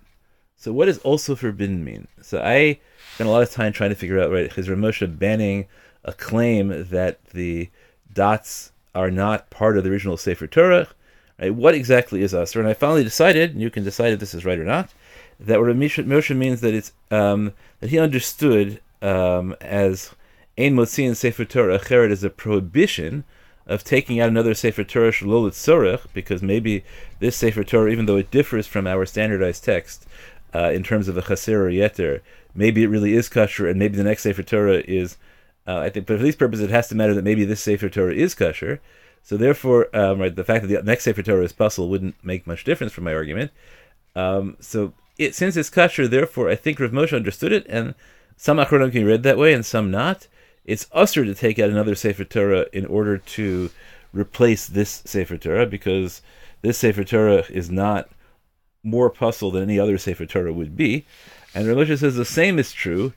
So 0.55 0.73
what 0.73 0.85
does 0.85 0.97
also 0.99 1.35
forbidden 1.35 1.83
mean? 1.83 2.07
So 2.21 2.41
I 2.41 2.79
spent 3.13 3.29
a 3.29 3.31
lot 3.31 3.43
of 3.43 3.51
time 3.51 3.73
trying 3.73 3.91
to 3.91 3.95
figure 3.95 4.19
out, 4.19 4.31
right, 4.31 4.57
is 4.57 4.67
Ramosha 4.67 5.17
banning 5.17 5.67
a 6.03 6.13
claim 6.13 6.87
that 6.89 7.23
the 7.25 7.69
dots 8.11 8.71
are 8.95 9.11
not 9.11 9.49
part 9.49 9.77
of 9.77 9.83
the 9.83 9.89
original 9.89 10.17
Sefer 10.17 10.47
Torah? 10.47 10.87
Right? 11.39 11.53
What 11.53 11.75
exactly 11.75 12.21
is 12.21 12.33
Asur? 12.33 12.59
And 12.59 12.67
I 12.67 12.73
finally 12.73 13.03
decided, 13.03 13.51
and 13.51 13.61
you 13.61 13.69
can 13.69 13.83
decide 13.83 14.13
if 14.13 14.19
this 14.19 14.33
is 14.33 14.45
right 14.45 14.59
or 14.59 14.65
not, 14.65 14.93
that 15.39 15.59
what 15.59 15.75
Moshe 15.75 16.35
means 16.35 16.61
that 16.61 16.73
it's 16.73 16.91
um, 17.11 17.53
that 17.79 17.91
he 17.91 17.99
understood 17.99 18.81
um, 19.01 19.55
as 19.61 20.15
Ein 20.57 20.75
Motzi 20.75 21.05
and 21.05 21.15
Sefer 21.15 21.45
Torah 21.45 21.77
Acheret 21.77 22.11
as 22.11 22.23
a 22.23 22.29
prohibition 22.29 23.23
of 23.67 23.83
taking 23.83 24.19
out 24.19 24.29
another 24.29 24.53
Sefer 24.53 24.83
Torah 24.83 25.11
Shalol 25.11 25.49
Tzorech, 25.51 26.07
because 26.13 26.41
maybe 26.41 26.83
this 27.19 27.35
Sefer 27.35 27.63
Torah, 27.63 27.91
even 27.91 28.05
though 28.05 28.15
it 28.15 28.31
differs 28.31 28.65
from 28.65 28.87
our 28.87 29.05
standardized 29.05 29.63
text 29.63 30.07
uh, 30.55 30.71
in 30.71 30.83
terms 30.83 31.07
of 31.07 31.17
a 31.17 31.21
Chaser 31.21 31.67
or 31.67 31.69
Yeter, 31.69 32.21
maybe 32.55 32.83
it 32.83 32.87
really 32.87 33.13
is 33.13 33.29
kosher, 33.29 33.67
and 33.67 33.77
maybe 33.77 33.97
the 33.97 34.03
next 34.03 34.23
Sefer 34.23 34.43
Torah 34.43 34.81
is, 34.87 35.17
uh, 35.67 35.79
I 35.79 35.89
think, 35.89 36.07
but 36.07 36.17
for 36.17 36.23
these 36.23 36.35
purposes, 36.35 36.65
it 36.65 36.71
has 36.71 36.87
to 36.89 36.95
matter 36.95 37.13
that 37.13 37.23
maybe 37.23 37.45
this 37.45 37.61
Sefer 37.61 37.89
Torah 37.89 38.13
is 38.13 38.33
kosher. 38.33 38.79
So 39.21 39.35
therefore, 39.35 39.93
um, 39.93 40.19
right, 40.19 40.33
the 40.33 40.45
fact 40.45 40.65
that 40.65 40.69
the 40.69 40.81
next 40.83 41.03
Sefer 41.03 41.21
Torah 41.21 41.43
is 41.43 41.51
puzzle 41.51 41.89
wouldn't 41.89 42.15
make 42.23 42.47
much 42.47 42.63
difference 42.63 42.93
from 42.93 43.03
my 43.03 43.13
argument. 43.13 43.51
Um, 44.15 44.55
so 44.61 44.93
it, 45.17 45.35
since 45.35 45.57
it's 45.57 45.69
kosher, 45.69 46.07
therefore, 46.07 46.49
I 46.49 46.55
think 46.55 46.79
Rav 46.79 46.91
Moshe 46.91 47.13
understood 47.13 47.51
it, 47.51 47.65
and 47.67 47.93
some 48.37 48.57
Achronim 48.57 48.91
can 48.91 49.01
be 49.01 49.03
read 49.03 49.23
that 49.23 49.37
way, 49.37 49.53
and 49.53 49.65
some 49.65 49.91
not 49.91 50.27
it's 50.67 50.87
usher 50.91 51.25
to 51.25 51.33
take 51.33 51.57
out 51.57 51.69
another 51.69 51.95
Sefer 51.95 52.25
Torah 52.25 52.65
in 52.73 52.85
order 52.85 53.17
to 53.17 53.71
replace 54.13 54.67
this 54.67 55.01
Sefer 55.05 55.37
Torah 55.37 55.65
because 55.65 56.21
this 56.61 56.77
Sefer 56.77 57.05
Torah 57.05 57.45
is 57.49 57.71
not 57.71 58.09
more 58.83 59.09
puzzle 59.09 59.49
than 59.49 59.63
any 59.63 59.79
other 59.79 59.97
Sefer 59.97 60.25
Torah 60.25 60.53
would 60.53 60.75
be. 60.75 61.05
And 61.55 61.67
Rav 61.67 61.87
says 61.99 62.15
the 62.15 62.25
same 62.25 62.59
is 62.59 62.73
true, 62.73 63.13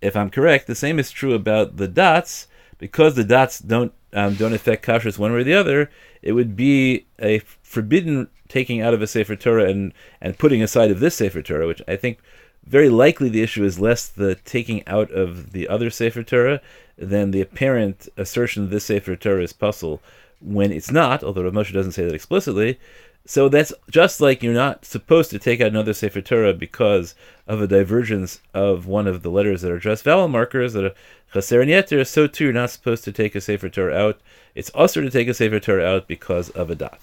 if 0.00 0.16
I'm 0.16 0.30
correct, 0.30 0.66
the 0.66 0.74
same 0.74 0.98
is 0.98 1.10
true 1.10 1.34
about 1.34 1.76
the 1.76 1.88
dots, 1.88 2.46
because 2.78 3.14
the 3.14 3.24
dots 3.24 3.58
don't 3.58 3.92
um, 4.12 4.34
don't 4.34 4.52
affect 4.52 4.86
kashrus 4.86 5.18
one 5.18 5.32
way 5.32 5.40
or 5.40 5.44
the 5.44 5.54
other, 5.54 5.90
it 6.22 6.32
would 6.32 6.54
be 6.54 7.06
a 7.18 7.40
forbidden 7.62 8.28
taking 8.48 8.80
out 8.80 8.94
of 8.94 9.02
a 9.02 9.08
Sefer 9.08 9.34
Torah 9.34 9.68
and, 9.68 9.92
and 10.20 10.38
putting 10.38 10.62
aside 10.62 10.92
of 10.92 11.00
this 11.00 11.16
Sefer 11.16 11.42
Torah, 11.42 11.66
which 11.66 11.82
I 11.88 11.96
think 11.96 12.18
very 12.64 12.88
likely 12.88 13.28
the 13.28 13.42
issue 13.42 13.64
is 13.64 13.80
less 13.80 14.06
the 14.06 14.36
taking 14.36 14.86
out 14.86 15.10
of 15.10 15.50
the 15.50 15.66
other 15.68 15.90
Sefer 15.90 16.22
Torah 16.22 16.60
than 16.96 17.30
the 17.30 17.40
apparent 17.40 18.08
assertion 18.16 18.64
that 18.64 18.70
this 18.70 18.84
Sefer 18.84 19.16
Torah 19.16 19.42
is 19.42 19.52
puzzle 19.52 20.00
when 20.40 20.72
it's 20.72 20.90
not, 20.90 21.24
although 21.24 21.42
Rav 21.42 21.52
Moshe 21.52 21.72
doesn't 21.72 21.92
say 21.92 22.04
that 22.04 22.14
explicitly, 22.14 22.78
So 23.26 23.48
that's 23.48 23.72
just 23.90 24.20
like 24.20 24.42
you're 24.42 24.52
not 24.52 24.84
supposed 24.84 25.30
to 25.30 25.38
take 25.38 25.62
out 25.62 25.68
another 25.68 25.94
Sefer 25.94 26.20
Torah 26.20 26.52
because 26.52 27.14
of 27.46 27.62
a 27.62 27.66
divergence 27.66 28.40
of 28.52 28.86
one 28.86 29.06
of 29.06 29.22
the 29.22 29.30
letters 29.30 29.62
that 29.62 29.72
are 29.72 29.78
just 29.78 30.04
vowel 30.04 30.28
markers 30.28 30.74
that 30.74 30.84
are 30.84 30.94
chaser 31.32 31.62
and 31.62 31.70
yeter. 31.70 32.06
So 32.06 32.26
too, 32.26 32.44
you're 32.44 32.52
not 32.52 32.70
supposed 32.70 33.02
to 33.04 33.12
take 33.12 33.34
a 33.34 33.40
Sefer 33.40 33.70
Torah 33.70 33.96
out. 33.96 34.20
It's 34.54 34.68
also 34.70 35.00
to 35.00 35.10
take 35.10 35.28
a 35.28 35.34
Sefer 35.34 35.58
Torah 35.58 35.86
out 35.86 36.06
because 36.06 36.50
of 36.50 36.68
a 36.68 36.74
dot. 36.74 37.00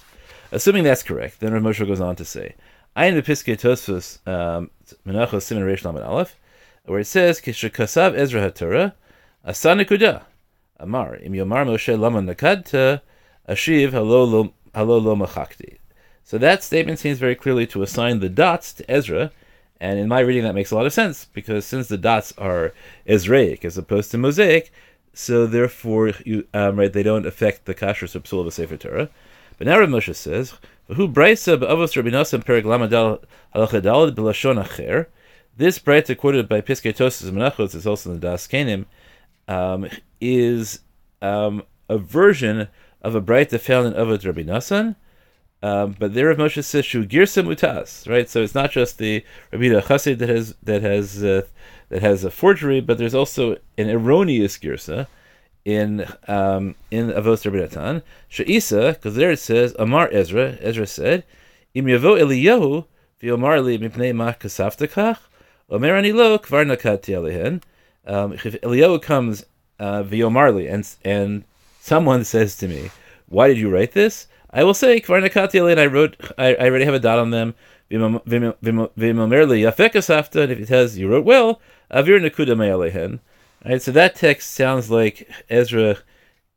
Assuming 0.51 0.83
that's 0.83 1.01
correct, 1.01 1.39
then 1.39 1.53
Rav 1.53 1.63
Moshe 1.63 1.88
goes 1.88 2.01
on 2.01 2.15
to 2.17 2.25
say, 2.25 2.53
"Ayin 2.95 3.19
bepiskei 3.19 3.57
Tosfos 3.60 4.19
um, 4.27 4.69
Menachos 5.07 5.48
Siman 5.48 5.65
Reish 5.65 5.83
Lamed 5.83 6.03
Aleph, 6.03 6.36
where 6.86 7.00
it 7.00 7.07
says 7.07 7.41
Kishakasav 7.41 8.13
Ezra 8.15 8.51
HaTorah 8.51 8.93
Asanikuda 9.45 10.21
Amar 10.79 11.15
Im 11.15 11.33
Yomar 11.33 11.65
Moshe 11.65 12.00
Lama 12.00 12.21
Nakadta 12.21 13.01
Ashiv 13.50 13.91
Halo 13.91 14.24
Lo 14.24 15.15
Machakti." 15.15 15.77
So 16.24 16.38
that 16.38 16.63
statement 16.63 17.00
seems 17.00 17.17
very 17.17 17.36
clearly 17.36 17.65
to 17.67 17.81
assign 17.81 18.19
the 18.19 18.29
dots 18.29 18.71
to 18.74 18.89
Ezra, 18.89 19.31
and 19.79 19.98
in 19.98 20.07
my 20.07 20.19
reading 20.19 20.43
that 20.43 20.53
makes 20.53 20.69
a 20.69 20.75
lot 20.75 20.86
of 20.86 20.93
sense 20.93 21.25
because 21.25 21.65
since 21.65 21.88
the 21.88 21.98
dots 21.98 22.33
are 22.38 22.74
Ezraic 23.07 23.65
as 23.65 23.77
opposed 23.77 24.12
to 24.12 24.19
Mosaic, 24.19 24.71
so 25.13 25.48
therefore 25.48 26.13
you 26.24 26.48
um, 26.53 26.77
right 26.79 26.93
they 26.93 27.03
don't 27.03 27.25
affect 27.25 27.65
the 27.65 27.74
kashrus 27.74 28.15
or 28.15 28.19
psul 28.19 28.41
of 28.41 28.48
a 28.48 28.51
Sefer 28.51 28.77
Torah. 28.77 29.10
But 29.57 29.65
now 29.65 29.79
Rav 29.79 29.89
Moshe 29.89 30.15
says, 30.15 30.53
"Who 30.88 31.10
braysa 31.10 31.60
be'avos 31.60 31.95
Rabbi 31.95 32.10
Nassim 32.10 32.43
perik 32.45 32.63
acher." 33.55 35.07
This 35.57 35.79
brayta 35.79 36.17
quoted 36.17 36.48
by 36.48 36.62
Piskei 36.62 36.95
Tosfos 36.95 37.29
Menachos 37.31 37.75
is 37.75 37.86
also 37.86 38.12
in 38.12 38.19
the 38.19 38.27
Das 38.27 38.48
Kenim, 38.48 38.86
um, 39.51 39.88
is 40.20 40.79
um, 41.22 41.63
a 41.89 41.98
version 41.98 42.67
of 43.01 43.15
a 43.15 43.22
brayta 43.22 43.60
found 43.60 43.88
in 43.88 43.93
Avot 43.93 44.25
Rabbi 44.25 44.43
Nassan 44.43 44.96
um, 45.63 45.96
but 46.00 46.13
there, 46.15 46.27
Rav 46.27 46.38
Moshe 46.38 46.63
says 46.63 46.86
shu 46.86 47.05
girsa 47.05 47.46
mutas, 47.46 48.10
right? 48.10 48.27
So 48.27 48.41
it's 48.41 48.55
not 48.55 48.72
just 48.72 48.98
the 48.98 49.24
Rabbi 49.51 49.65
Chassid 49.65 50.17
that 50.17 50.29
has 50.29 50.55
that 50.63 50.81
has 50.81 51.24
uh, 51.24 51.43
that 51.89 52.01
has 52.01 52.24
a 52.24 52.31
forgery, 52.31 52.81
but 52.81 52.98
there's 52.98 53.13
also 53.13 53.58
an 53.77 53.89
erroneous 53.89 54.58
girsa 54.58 55.05
in 55.63 56.08
um, 56.27 56.75
in 56.89 57.10
Avos 57.10 57.46
Rabbi 57.46 57.58
Natan 57.58 58.01
she'isa, 58.27 58.93
because 58.93 59.15
there 59.15 59.31
it 59.31 59.39
says 59.39 59.75
Amar 59.77 60.10
Ezra. 60.12 60.58
Ezra 60.62 60.88
said, 60.88 61.25
Im 61.75 61.86
yavo 61.86 62.20
Eliyahu 62.20 62.86
v'yomar 63.22 63.63
li 63.63 63.77
mipnei 63.77 64.15
ma 64.15 64.34
kasaftakach 64.34 65.20
Omer 65.70 65.96
ani 65.96 66.12
lo 66.12 66.39
kvar 66.39 66.65
nakati 66.65 67.15
alehen. 67.15 67.62
Um, 68.05 68.34
if 68.34 68.43
Eliyahu 68.43 69.01
comes 69.01 69.46
uh, 69.79 70.03
v'yomar 70.03 70.72
and 70.72 70.88
and 71.03 71.43
someone 71.79 72.24
says 72.24 72.58
to 72.58 72.67
me, 72.67 72.91
"Why 73.27 73.48
did 73.48 73.58
you 73.58 73.70
write 73.70 73.93
this?" 73.93 74.27
I 74.53 74.63
will 74.63 74.74
say, 74.74 75.00
Kvarnakati 75.00 75.72
and 75.72 75.79
I 75.79 75.86
wrote, 75.86 76.17
I, 76.38 76.55
I 76.55 76.65
already 76.65 76.86
have 76.86 76.93
a 76.93 77.00
dot 77.00 77.20
on 77.20 77.31
them. 77.31 77.55
Vimamerli 77.89 78.91
Yafekasafta, 78.98 80.43
and 80.43 80.51
if 80.51 80.60
it 80.60 80.67
says 80.67 80.98
you 80.98 81.10
wrote 81.10 81.25
well, 81.25 81.62
Avir 81.91 82.20
Nakuda 82.20 82.58
Me'alehen. 82.58 83.20
Right, 83.65 83.81
so 83.81 83.91
that 83.91 84.15
text 84.15 84.51
sounds 84.51 84.89
like 84.89 85.29
Ezra 85.50 85.98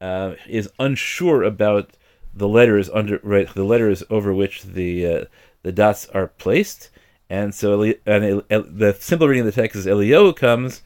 uh, 0.01 0.35
is 0.49 0.71
unsure 0.79 1.43
about 1.43 1.91
the 2.33 2.49
letters 2.49 2.89
under 2.91 3.21
right 3.23 3.53
the 3.53 3.65
letters 3.65 4.03
over 4.11 4.33
which 4.33 4.63
the 4.63 5.07
uh, 5.07 5.25
the 5.63 5.73
dots 5.73 6.07
are 6.07 6.29
placed, 6.29 6.91
and 7.29 7.55
so 7.55 7.83
and 7.83 8.43
the 8.49 8.97
simple 8.99 9.29
reading 9.29 9.47
of 9.47 9.55
the 9.55 9.61
text 9.61 9.77
is 9.77 9.87
Eliyahu 9.87 10.35
comes 10.35 10.83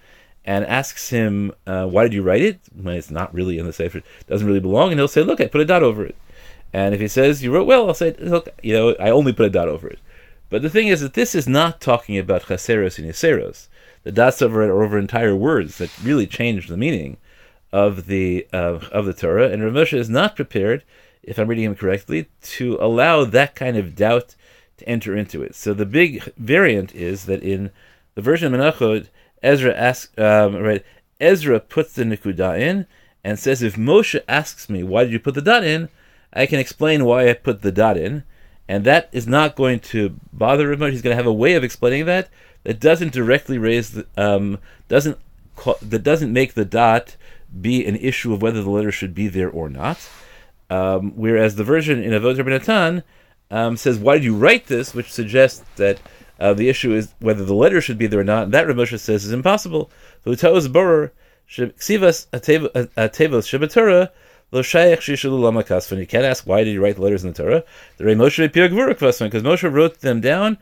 and 0.48 0.64
asks 0.64 1.10
him, 1.10 1.52
uh, 1.66 1.86
"Why 1.86 2.02
did 2.04 2.14
you 2.14 2.22
write 2.22 2.42
it?" 2.42 2.58
When 2.74 2.96
it's 2.96 3.10
not 3.10 3.34
really 3.34 3.58
in 3.58 3.66
the 3.66 3.72
sefer, 3.72 4.02
doesn't 4.26 4.46
really 4.46 4.66
belong, 4.68 4.90
and 4.90 4.98
he'll 4.98 5.06
say, 5.16 5.22
"Look, 5.22 5.40
I 5.40 5.46
put 5.46 5.60
a 5.60 5.64
dot 5.64 5.82
over 5.82 6.04
it." 6.04 6.16
And 6.72 6.94
if 6.94 7.00
he 7.00 7.08
says 7.08 7.42
you 7.42 7.52
wrote 7.52 7.66
well, 7.66 7.88
I'll 7.88 7.94
say, 7.94 8.14
look, 8.18 8.48
you 8.62 8.74
know, 8.74 8.94
I 9.00 9.10
only 9.10 9.32
put 9.32 9.46
a 9.46 9.50
dot 9.50 9.68
over 9.68 9.88
it. 9.88 9.98
But 10.50 10.62
the 10.62 10.70
thing 10.70 10.88
is 10.88 11.00
that 11.00 11.14
this 11.14 11.34
is 11.34 11.48
not 11.48 11.80
talking 11.80 12.18
about 12.18 12.44
chaseros 12.44 12.98
and 12.98 13.06
yaseros. 13.08 13.68
The 14.02 14.12
dots 14.12 14.40
over 14.42 14.62
it 14.62 14.70
are 14.70 14.82
over 14.82 14.98
entire 14.98 15.36
words 15.36 15.78
that 15.78 15.90
really 16.02 16.26
change 16.26 16.68
the 16.68 16.76
meaning 16.76 17.18
of 17.72 18.06
the 18.06 18.46
uh, 18.52 18.80
of 18.92 19.04
the 19.04 19.12
Torah. 19.12 19.50
And 19.50 19.62
Rav 19.62 19.72
Moshe 19.72 19.96
is 19.96 20.08
not 20.08 20.36
prepared, 20.36 20.84
if 21.22 21.38
I'm 21.38 21.48
reading 21.48 21.64
him 21.64 21.74
correctly, 21.74 22.28
to 22.42 22.78
allow 22.80 23.24
that 23.24 23.54
kind 23.54 23.76
of 23.76 23.94
doubt 23.94 24.34
to 24.78 24.88
enter 24.88 25.16
into 25.16 25.42
it. 25.42 25.54
So 25.54 25.74
the 25.74 25.84
big 25.84 26.22
variant 26.36 26.94
is 26.94 27.26
that 27.26 27.42
in 27.42 27.70
the 28.14 28.22
version 28.22 28.54
of 28.54 28.58
Menachot, 28.58 29.08
Ezra 29.42 29.74
asks, 29.74 30.16
um, 30.18 30.56
right, 30.56 30.84
Ezra 31.20 31.60
puts 31.60 31.92
the 31.92 32.04
nikuda 32.04 32.58
in 32.58 32.86
and 33.24 33.38
says, 33.38 33.62
if 33.62 33.76
Moshe 33.76 34.20
asks 34.28 34.68
me, 34.68 34.82
why 34.82 35.04
did 35.04 35.12
you 35.12 35.20
put 35.20 35.34
the 35.34 35.42
dot 35.42 35.64
in? 35.64 35.88
I 36.32 36.46
can 36.46 36.58
explain 36.58 37.04
why 37.04 37.28
I 37.28 37.34
put 37.34 37.62
the 37.62 37.72
dot 37.72 37.96
in, 37.96 38.24
and 38.68 38.84
that 38.84 39.08
is 39.12 39.26
not 39.26 39.56
going 39.56 39.80
to 39.80 40.16
bother 40.32 40.72
him. 40.72 40.80
Much. 40.80 40.92
He's 40.92 41.02
going 41.02 41.12
to 41.12 41.16
have 41.16 41.26
a 41.26 41.32
way 41.32 41.54
of 41.54 41.64
explaining 41.64 42.06
that 42.06 42.28
that 42.64 42.80
doesn't 42.80 43.12
directly 43.12 43.58
raise 43.58 43.92
the 43.92 44.06
um, 44.16 44.58
doesn't 44.88 45.18
that 45.82 46.02
doesn't 46.02 46.32
make 46.32 46.54
the 46.54 46.64
dot 46.64 47.16
be 47.60 47.84
an 47.86 47.96
issue 47.96 48.32
of 48.32 48.42
whether 48.42 48.62
the 48.62 48.70
letter 48.70 48.92
should 48.92 49.14
be 49.14 49.26
there 49.28 49.50
or 49.50 49.68
not. 49.68 50.08
Um, 50.70 51.12
whereas 51.16 51.56
the 51.56 51.64
version 51.64 52.02
in 52.02 52.12
Avot 52.12 52.36
Rabbi 52.36 53.00
um, 53.50 53.76
says, 53.78 53.98
"Why 53.98 54.14
did 54.14 54.24
you 54.24 54.36
write 54.36 54.66
this?" 54.66 54.94
which 54.94 55.10
suggests 55.10 55.64
that 55.76 55.98
uh, 56.38 56.54
the 56.54 56.68
issue 56.68 56.94
is 56.94 57.14
whether 57.20 57.44
the 57.44 57.54
letter 57.54 57.80
should 57.80 57.98
be 57.98 58.06
there 58.06 58.20
or 58.20 58.24
not. 58.24 58.44
And 58.44 58.54
that 58.54 58.66
Rav 58.66 58.76
Moshe 58.76 58.98
says 58.98 59.24
is 59.24 59.32
impossible. 59.32 59.90
Lo 60.24 60.34
shayach. 64.62 65.98
You 65.98 66.06
can't 66.06 66.24
ask 66.24 66.46
why 66.46 66.64
did 66.64 66.70
he 66.70 66.78
write 66.78 66.96
the 66.96 67.02
letters 67.02 67.24
in 67.24 67.32
the 67.32 67.42
Torah. 67.42 67.64
The 67.96 68.04
Rei 68.04 68.14
Moshe 68.14 68.48
Gvura 68.48 68.88
because 68.88 69.42
Moshe 69.42 69.72
wrote 69.72 70.00
them 70.00 70.20
down. 70.20 70.58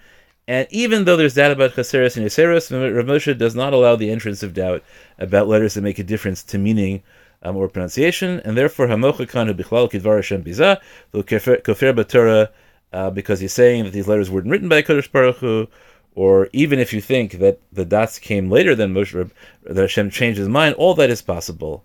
And 0.49 0.68
even 0.71 1.04
though 1.04 1.16
there's 1.16 1.35
doubt 1.35 1.50
about 1.50 1.73
Chaseris 1.73 2.16
and 2.16 2.25
Yaseris, 2.25 2.71
Rav 2.71 3.04
Moshe 3.04 3.37
does 3.37 3.56
not 3.56 3.73
allow 3.73 3.97
the 3.97 4.11
entrance 4.11 4.42
of 4.42 4.54
doubt 4.54 4.83
about 5.18 5.49
letters 5.49 5.75
that 5.75 5.83
make 5.83 5.99
a 5.99 6.04
difference 6.04 6.45
to 6.45 6.59
meaning 6.59 7.02
um, 7.42 7.56
or 7.56 7.68
pronunciation, 7.68 8.40
and 8.45 8.56
therefore 8.56 8.87
Hamocha 8.87 9.28
Kanu 9.28 9.54
Bichlal 9.54 9.90
Kidvar 9.90 10.16
Hashem 10.16 10.45
Biza, 10.45 10.80
Kofer 11.12 11.61
Batorah, 11.62 12.49
uh, 12.97 13.11
because 13.11 13.41
he's 13.41 13.53
saying 13.53 13.85
that 13.85 13.93
these 13.93 14.09
letters 14.09 14.31
weren't 14.31 14.49
written 14.49 14.71
by 14.71 14.81
Kodesh 14.81 15.12
Baruch 15.12 15.37
Hu, 15.37 15.69
or 16.15 16.49
even 16.55 16.79
if 16.79 16.95
you 16.95 17.03
think 17.03 17.33
that 17.33 17.61
the 17.71 17.85
dots 17.85 18.19
came 18.19 18.50
later 18.50 18.75
than 18.75 18.95
Moshe, 18.95 19.31
that 19.65 19.76
Hashem 19.76 20.09
changed 20.09 20.38
his 20.38 20.49
mind, 20.49 20.75
all 20.76 20.95
that 20.95 21.11
is 21.11 21.21
possible. 21.21 21.85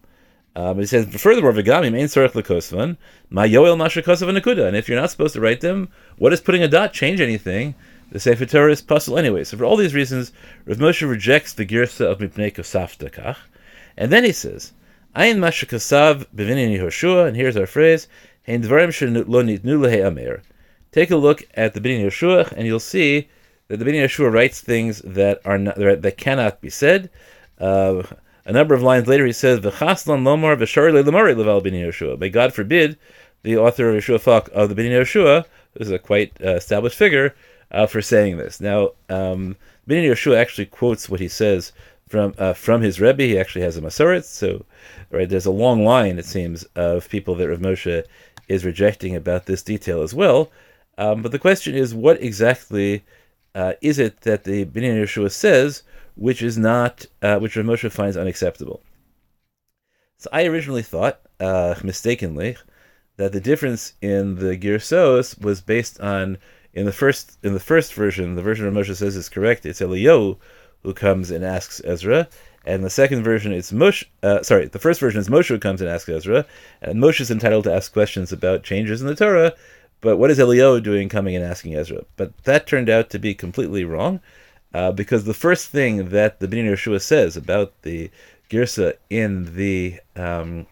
Um, 0.55 0.79
he 0.79 0.85
says, 0.85 1.13
furthermore, 1.21 1.51
v'gamim 1.51 1.99
ein 1.99 2.07
tzorech 2.07 2.31
lekosvan, 2.31 2.95
ma 3.29 3.43
yoel 3.43 3.77
masher 3.77 4.01
kosav 4.01 4.31
nakuda. 4.31 4.65
And 4.67 4.77
if 4.77 4.87
you're 4.87 4.99
not 4.99 5.11
supposed 5.11 5.33
to 5.33 5.41
write 5.41 5.59
them, 5.59 5.89
what 6.17 6.29
does 6.29 6.39
putting 6.39 6.63
a 6.63 6.69
dot 6.69 6.93
change 6.93 7.19
anything? 7.19 7.75
The 8.11 8.19
Sefer 8.19 8.45
Torah 8.45 8.71
is 8.71 8.81
puzzle 8.81 9.17
anyway. 9.17 9.43
So 9.43 9.57
for 9.57 9.65
all 9.65 9.75
these 9.75 9.93
reasons, 9.93 10.31
Rav 10.65 10.77
Moshe 10.77 11.07
rejects 11.09 11.51
the 11.51 11.65
girsa 11.65 12.05
of 12.09 12.19
mipnei 12.19 12.53
kosafta 12.53 13.11
kach. 13.11 13.37
And 13.97 14.13
then 14.13 14.23
he 14.23 14.31
says, 14.31 14.71
ein 15.13 15.41
masher 15.41 15.65
kosav 15.65 16.25
bevinin 16.33 16.77
Yehoshua, 16.77 17.27
and 17.27 17.35
here's 17.35 17.57
our 17.57 17.67
phrase, 17.67 18.07
hein 18.43 18.61
dvarim 18.63 19.27
lo 19.27 19.43
nitnu 19.43 19.79
lehe 19.79 20.05
amer. 20.05 20.41
Take 20.91 21.11
a 21.11 21.15
look 21.15 21.43
at 21.53 21.73
the 21.73 21.79
Bnei 21.79 22.05
Yeshua, 22.05 22.51
and 22.51 22.67
you'll 22.67 22.79
see 22.79 23.29
that 23.69 23.77
the 23.77 23.85
Bnei 23.85 24.03
Yeshua 24.03 24.31
writes 24.31 24.59
things 24.59 25.01
that 25.03 25.39
are 25.45 25.57
not, 25.57 25.77
that 25.77 26.17
cannot 26.17 26.59
be 26.59 26.69
said. 26.69 27.09
Uh, 27.59 28.03
a 28.45 28.51
number 28.51 28.75
of 28.75 28.81
lines 28.81 29.07
later, 29.07 29.25
he 29.25 29.31
says, 29.31 29.59
"V'chaslan 29.59 30.23
lomar 30.23 30.57
v'shari 30.57 30.91
le'lemari 30.91 31.37
leval 31.37 31.61
b'nei 31.61 31.87
Yeshua." 31.87 32.19
May 32.19 32.29
God 32.29 32.53
forbid 32.53 32.97
the 33.43 33.57
author 33.57 33.89
of 33.89 33.95
Yeshua 33.95 34.19
Falk 34.19 34.49
of 34.53 34.67
the 34.67 34.75
Bnei 34.75 35.01
Yeshua, 35.01 35.45
who's 35.77 35.91
a 35.91 35.99
quite 35.99 36.33
uh, 36.43 36.55
established 36.55 36.97
figure, 36.97 37.33
uh, 37.71 37.85
for 37.85 38.01
saying 38.01 38.37
this. 38.37 38.59
Now, 38.59 38.89
um, 39.09 39.55
Bnei 39.87 40.11
Yeshua 40.11 40.37
actually 40.37 40.65
quotes 40.65 41.07
what 41.07 41.21
he 41.21 41.29
says 41.29 41.71
from 42.09 42.33
uh, 42.37 42.53
from 42.53 42.81
his 42.81 42.99
Rebbe. 42.99 43.23
He 43.23 43.39
actually 43.39 43.61
has 43.61 43.77
a 43.77 43.81
Masoret, 43.81 44.25
so 44.25 44.65
right 45.09 45.29
there's 45.29 45.45
a 45.45 45.51
long 45.51 45.85
line, 45.85 46.19
it 46.19 46.25
seems, 46.25 46.65
of 46.75 47.07
people 47.07 47.35
that 47.35 47.47
Rav 47.47 47.59
Moshe 47.59 48.03
is 48.49 48.65
rejecting 48.65 49.15
about 49.15 49.45
this 49.45 49.63
detail 49.63 50.01
as 50.01 50.13
well. 50.13 50.51
Um, 51.01 51.21
but 51.21 51.31
the 51.31 51.39
question 51.39 51.73
is, 51.75 51.93
what 51.93 52.21
exactly 52.21 53.03
uh, 53.55 53.73
is 53.81 53.97
it 53.99 54.21
that 54.21 54.43
the 54.43 54.65
Bnei 54.65 55.03
Yeshua 55.03 55.31
says? 55.31 55.83
which 56.15 56.41
is 56.41 56.57
not 56.57 57.05
uh, 57.21 57.39
which 57.39 57.55
Rav 57.55 57.65
Moshe 57.65 57.91
finds 57.91 58.17
unacceptable. 58.17 58.81
So 60.17 60.29
I 60.31 60.45
originally 60.45 60.83
thought, 60.83 61.19
uh, 61.39 61.75
mistakenly, 61.83 62.57
that 63.17 63.31
the 63.31 63.41
difference 63.41 63.93
in 64.01 64.35
the 64.35 64.57
Girsos 64.57 65.41
was 65.41 65.61
based 65.61 65.99
on 65.99 66.37
in 66.73 66.85
the 66.85 66.91
first 66.91 67.37
in 67.43 67.53
the 67.53 67.59
first 67.59 67.93
version, 67.93 68.35
the 68.35 68.41
version 68.41 68.65
Rav 68.65 68.73
Moshe 68.73 68.95
says 68.95 69.15
is 69.15 69.29
correct. 69.29 69.65
It's 69.65 69.81
Eliyahu 69.81 70.37
who 70.83 70.93
comes 70.93 71.31
and 71.31 71.43
asks 71.43 71.81
Ezra, 71.85 72.27
and 72.65 72.83
the 72.83 72.89
second 72.89 73.23
version 73.23 73.51
it's 73.51 73.71
Moshe. 73.71 74.05
Uh, 74.21 74.41
sorry, 74.43 74.67
the 74.67 74.79
first 74.79 74.99
version 74.99 75.19
is 75.19 75.29
Moshe 75.29 75.47
who 75.47 75.59
comes 75.59 75.81
and 75.81 75.89
asks 75.89 76.09
Ezra, 76.09 76.45
and 76.81 77.01
Moshe 77.01 77.21
is 77.21 77.31
entitled 77.31 77.63
to 77.65 77.73
ask 77.73 77.91
questions 77.91 78.31
about 78.31 78.63
changes 78.63 79.01
in 79.01 79.07
the 79.07 79.15
Torah. 79.15 79.53
But 80.01 80.17
what 80.17 80.31
is 80.31 80.39
Eliyahu 80.39 80.83
doing 80.83 81.09
coming 81.09 81.35
and 81.35 81.45
asking 81.45 81.75
Ezra? 81.75 82.03
But 82.17 82.35
that 82.43 82.67
turned 82.67 82.89
out 82.89 83.09
to 83.11 83.19
be 83.19 83.33
completely 83.33 83.85
wrong. 83.85 84.19
Uh, 84.73 84.91
because 84.91 85.25
the 85.25 85.33
first 85.33 85.67
thing 85.67 86.09
that 86.09 86.39
the 86.39 86.47
Bnei 86.47 86.71
Yeshua 86.71 87.01
says 87.01 87.35
about 87.35 87.73
the 87.81 88.09
Girsa 88.49 88.93
in 89.09 89.55
the 89.55 89.99
um, 90.15 90.65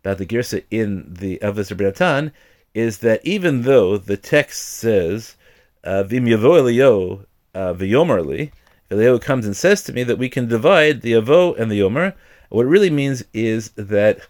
about 0.00 0.18
the 0.18 0.26
Girsa 0.26 0.62
in 0.70 1.14
the 1.14 1.38
Avos 1.38 1.74
Rabbanatan 1.74 2.30
is 2.74 2.98
that 2.98 3.24
even 3.24 3.62
though 3.62 3.96
the 3.96 4.16
text 4.16 4.68
says, 4.68 5.36
Vim 5.84 6.26
yavo 6.26 6.60
Eliyo 6.60 7.24
v'yomarli, 7.54 8.50
Eliyahu 8.90 9.20
comes 9.20 9.46
and 9.46 9.56
says 9.56 9.82
to 9.84 9.92
me 9.92 10.02
that 10.02 10.18
we 10.18 10.28
can 10.28 10.46
divide 10.46 11.00
the 11.00 11.12
avo 11.12 11.58
and 11.58 11.70
the 11.70 11.80
yomer, 11.80 12.14
what 12.50 12.66
it 12.66 12.68
really 12.68 12.90
means 12.90 13.24
is 13.32 13.70
that 13.70 14.20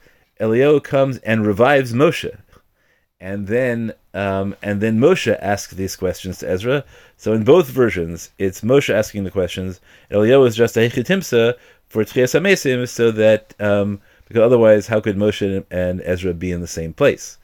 Eliyahu 0.40 0.82
comes 0.82 1.18
and 1.18 1.46
revives 1.46 1.92
Moshe. 1.92 2.36
And 3.24 3.46
then 3.46 3.94
um, 4.12 4.54
and 4.62 4.82
then 4.82 5.00
Moshe 5.00 5.34
asks 5.40 5.72
these 5.72 5.96
questions 5.96 6.38
to 6.38 6.50
Ezra. 6.50 6.84
So 7.16 7.32
in 7.32 7.42
both 7.42 7.68
versions, 7.68 8.30
it's 8.38 8.60
Moshe 8.60 8.92
asking 8.92 9.24
the 9.24 9.30
questions. 9.30 9.80
Eliyahu 10.10 10.46
is 10.46 10.54
just 10.54 10.76
a 10.76 10.80
hechitimsa 10.80 11.54
for 11.88 12.04
Tchias 12.04 12.38
HaMesim, 12.38 12.86
so 12.86 13.10
that 13.12 13.54
um, 13.58 14.02
because 14.26 14.42
otherwise, 14.42 14.88
how 14.88 15.00
could 15.00 15.16
Moshe 15.16 15.64
and 15.70 16.02
Ezra 16.04 16.34
be 16.34 16.52
in 16.52 16.60
the 16.60 16.66
same 16.66 16.92
place? 16.92 17.38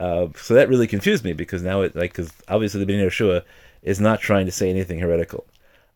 Uh, 0.00 0.26
so 0.34 0.52
that 0.54 0.68
really 0.68 0.88
confused 0.88 1.24
me 1.24 1.32
because 1.32 1.62
now 1.62 1.82
it 1.82 1.94
like 1.94 2.10
because 2.10 2.32
obviously 2.48 2.84
the 2.84 2.92
Bnei 2.92 3.06
Yeshua 3.06 3.44
is 3.84 4.00
not 4.00 4.20
trying 4.20 4.46
to 4.46 4.52
say 4.52 4.68
anything 4.68 4.98
heretical, 4.98 5.46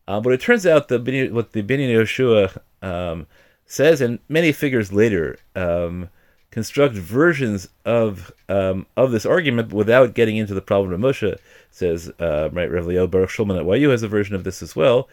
uh, 0.07 0.21
but 0.21 0.31
it 0.31 0.39
turns 0.39 0.65
out 0.65 0.87
that 0.87 1.01
what 1.33 1.51
the 1.51 1.61
Bnei 1.61 1.89
Yeshua 1.89 2.57
um, 2.81 3.27
says, 3.65 3.99
and 3.99 4.19
many 4.29 4.53
figures 4.53 4.93
later 4.93 5.37
um, 5.57 6.09
construct 6.55 6.95
versions 6.95 7.67
of 7.83 8.31
um, 8.47 8.85
of 8.95 9.11
this 9.11 9.25
argument 9.25 9.73
without 9.73 10.13
getting 10.13 10.37
into 10.37 10.53
the 10.53 10.61
problem 10.61 10.93
of 10.93 11.01
Moshe. 11.01 11.37
Says 11.69 12.09
uh, 12.17 12.47
right, 12.53 12.71
Rev 12.71 12.85
Leo 12.85 13.07
Baruch 13.07 13.29
Shulman 13.29 13.59
at 13.59 13.79
YU 13.81 13.89
has 13.89 14.03
a 14.03 14.07
version 14.07 14.35
of 14.35 14.45
this 14.45 14.63
as 14.63 14.73
well, 14.73 15.09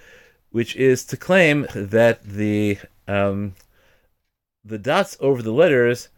which 0.52 0.76
is 0.76 1.04
to 1.06 1.16
claim 1.16 1.66
that 1.74 2.22
the 2.22 2.78
um, 3.08 3.56
the 4.64 4.78
dots 4.78 5.16
over 5.18 5.42
the 5.42 5.50
letters 5.50 6.10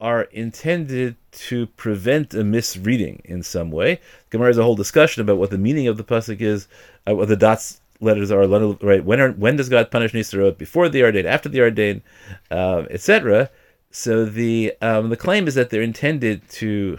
are 0.00 0.22
intended 0.30 1.16
to 1.32 1.66
prevent 1.66 2.32
a 2.32 2.44
misreading 2.44 3.20
in 3.24 3.42
some 3.42 3.72
way. 3.72 3.98
Gemara 4.30 4.50
has 4.50 4.58
a 4.58 4.62
whole 4.62 4.76
discussion 4.76 5.22
about 5.22 5.38
what 5.38 5.50
the 5.50 5.58
meaning 5.58 5.88
of 5.88 5.96
the 5.96 6.04
pasuk 6.04 6.40
is, 6.40 6.68
uh, 7.08 7.16
what 7.16 7.26
the 7.26 7.36
dots 7.36 7.80
letters 7.98 8.30
are. 8.30 8.46
Right? 8.46 9.04
When 9.04 9.20
are, 9.20 9.32
when 9.32 9.56
does 9.56 9.68
God 9.68 9.90
punish 9.90 10.12
Nisarot? 10.12 10.56
Before 10.56 10.88
the 10.88 11.00
Yarden, 11.00 11.24
after 11.24 11.48
the 11.48 11.58
Yarden, 11.58 12.02
uh, 12.52 12.84
etc. 12.90 13.50
So 13.92 14.24
the 14.24 14.74
um, 14.80 15.10
the 15.10 15.16
claim 15.16 15.46
is 15.46 15.54
that 15.54 15.70
they're 15.70 15.82
intended 15.82 16.48
to 16.50 16.98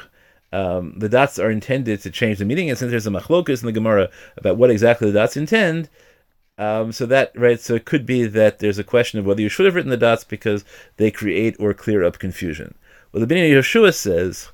um, 0.54 0.94
the 0.96 1.10
dots 1.10 1.40
are 1.40 1.50
intended 1.50 2.02
to 2.02 2.12
change 2.12 2.38
the 2.38 2.46
meaning, 2.46 2.70
and 2.70 2.78
since 2.78 2.92
there's 2.92 3.08
a 3.08 3.10
machlokus 3.10 3.62
in 3.62 3.66
the 3.66 3.72
Gemara 3.72 4.10
about 4.38 4.58
what 4.58 4.70
exactly 4.70 5.08
the 5.10 5.20
dots 5.20 5.36
intend, 5.36 5.90
um, 6.60 6.92
so 6.92 7.08
that 7.08 7.32
right, 7.36 7.60
so 7.60 7.74
it 7.74 7.86
could 7.86 8.06
be 8.06 8.26
that 8.26 8.60
there's 8.60 8.78
a 8.78 8.84
question 8.84 9.20
of 9.20 9.26
whether 9.26 9.42
you 9.42 9.50
should 9.50 9.66
have 9.66 9.74
written 9.74 9.90
the 9.90 9.98
dots 9.98 10.24
because 10.24 10.64
they 10.98 11.10
create 11.10 11.56
or 11.60 11.74
clear 11.74 12.04
up 12.04 12.20
confusion. 12.20 12.76
What 13.10 13.28
the 13.28 13.36
Bnei 13.36 13.50
Yehoshua 13.50 13.96
says 13.96 14.52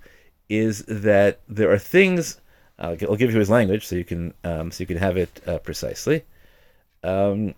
is 0.48 0.86
that 0.86 1.42
there 1.50 1.70
are 1.70 1.78
things. 1.78 2.40
I'll, 2.80 2.96
I'll 3.02 3.18
give 3.18 3.34
you 3.34 3.40
his 3.40 3.50
language 3.50 3.86
so 3.86 3.98
you 3.98 4.06
can 4.06 4.34
um, 4.46 4.72
so 4.72 4.82
you 4.82 4.88
can 4.88 4.98
have 4.98 5.18
it 5.18 5.42
uh, 5.46 5.60
precisely. 5.60 6.24
Um, 7.04 7.56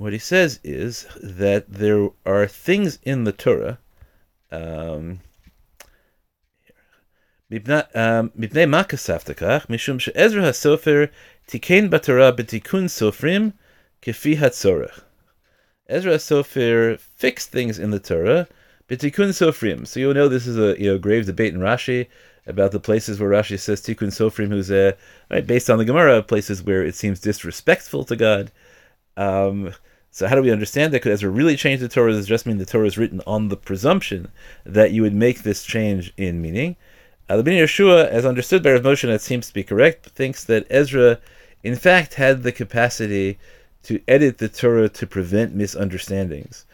what 0.00 0.12
he 0.12 0.18
says 0.18 0.60
is 0.62 1.06
that 1.22 1.64
there 1.68 2.08
are 2.24 2.46
things 2.46 2.98
in 3.02 3.24
the 3.24 3.32
Torah. 3.32 3.78
Um, 4.50 5.20
מפני 8.36 8.66
מה 8.66 8.84
כספת 8.84 9.30
כך? 9.36 9.66
משום 9.70 9.98
שעזרא 9.98 10.42
הסופר 10.42 11.04
תיקן 11.46 11.90
בתורה 11.90 12.30
בתיקון 12.30 12.88
סופרים 12.88 13.50
כפי 14.02 14.36
הצורך. 14.38 15.00
Ezra 15.88 16.18
Sofer 16.18 16.98
fixed 16.98 17.50
things 17.52 17.78
in 17.78 17.90
the 17.90 18.00
Torah, 18.00 18.48
Tikkun 18.88 19.30
Sofrim. 19.32 19.86
So 19.86 20.00
you'll 20.00 20.14
know 20.14 20.28
this 20.28 20.46
is 20.46 20.58
a 20.58 20.80
you 20.80 20.90
know 20.90 20.98
grave 20.98 21.26
debate 21.26 21.54
in 21.54 21.60
Rashi 21.60 22.08
about 22.46 22.72
the 22.72 22.80
places 22.80 23.18
where 23.18 23.30
Rashi 23.30 23.58
says 23.58 23.80
Tikkun 23.80 24.08
Sofrim, 24.08 24.48
who's 24.48 24.70
a 24.70 24.96
right 25.30 25.46
based 25.46 25.70
on 25.70 25.78
the 25.78 25.84
Gemara, 25.84 26.22
places 26.22 26.62
where 26.62 26.82
it 26.82 26.94
seems 26.94 27.20
disrespectful 27.20 28.04
to 28.04 28.16
God. 28.16 28.50
Um, 29.16 29.74
so 30.11 30.27
how 30.27 30.35
do 30.35 30.41
we 30.41 30.51
understand 30.51 30.93
that? 30.93 31.01
Could 31.01 31.13
Ezra 31.13 31.29
really 31.29 31.55
change 31.55 31.79
the 31.79 31.87
Torah? 31.87 32.11
Does 32.11 32.27
just 32.27 32.45
mean 32.45 32.57
the 32.57 32.65
Torah 32.65 32.85
is 32.85 32.97
written 32.97 33.21
on 33.25 33.47
the 33.47 33.55
presumption 33.55 34.29
that 34.65 34.91
you 34.91 35.01
would 35.01 35.15
make 35.15 35.43
this 35.43 35.63
change 35.63 36.13
in 36.17 36.41
meaning? 36.41 36.75
Uh, 37.29 37.37
the 37.37 37.43
Bnei 37.49 37.63
Yehoshua, 37.63 38.09
as 38.09 38.25
understood 38.25 38.61
by 38.61 38.73
Rav 38.73 38.81
Moshe, 38.81 39.07
that 39.07 39.21
seems 39.21 39.47
to 39.47 39.53
be 39.53 39.63
correct, 39.63 40.07
thinks 40.07 40.43
that 40.43 40.67
Ezra, 40.69 41.17
in 41.63 41.77
fact, 41.77 42.15
had 42.15 42.43
the 42.43 42.51
capacity 42.51 43.39
to 43.83 44.01
edit 44.05 44.37
the 44.37 44.49
Torah 44.49 44.89
to 44.89 45.07
prevent 45.07 45.55
misunderstandings. 45.55 46.65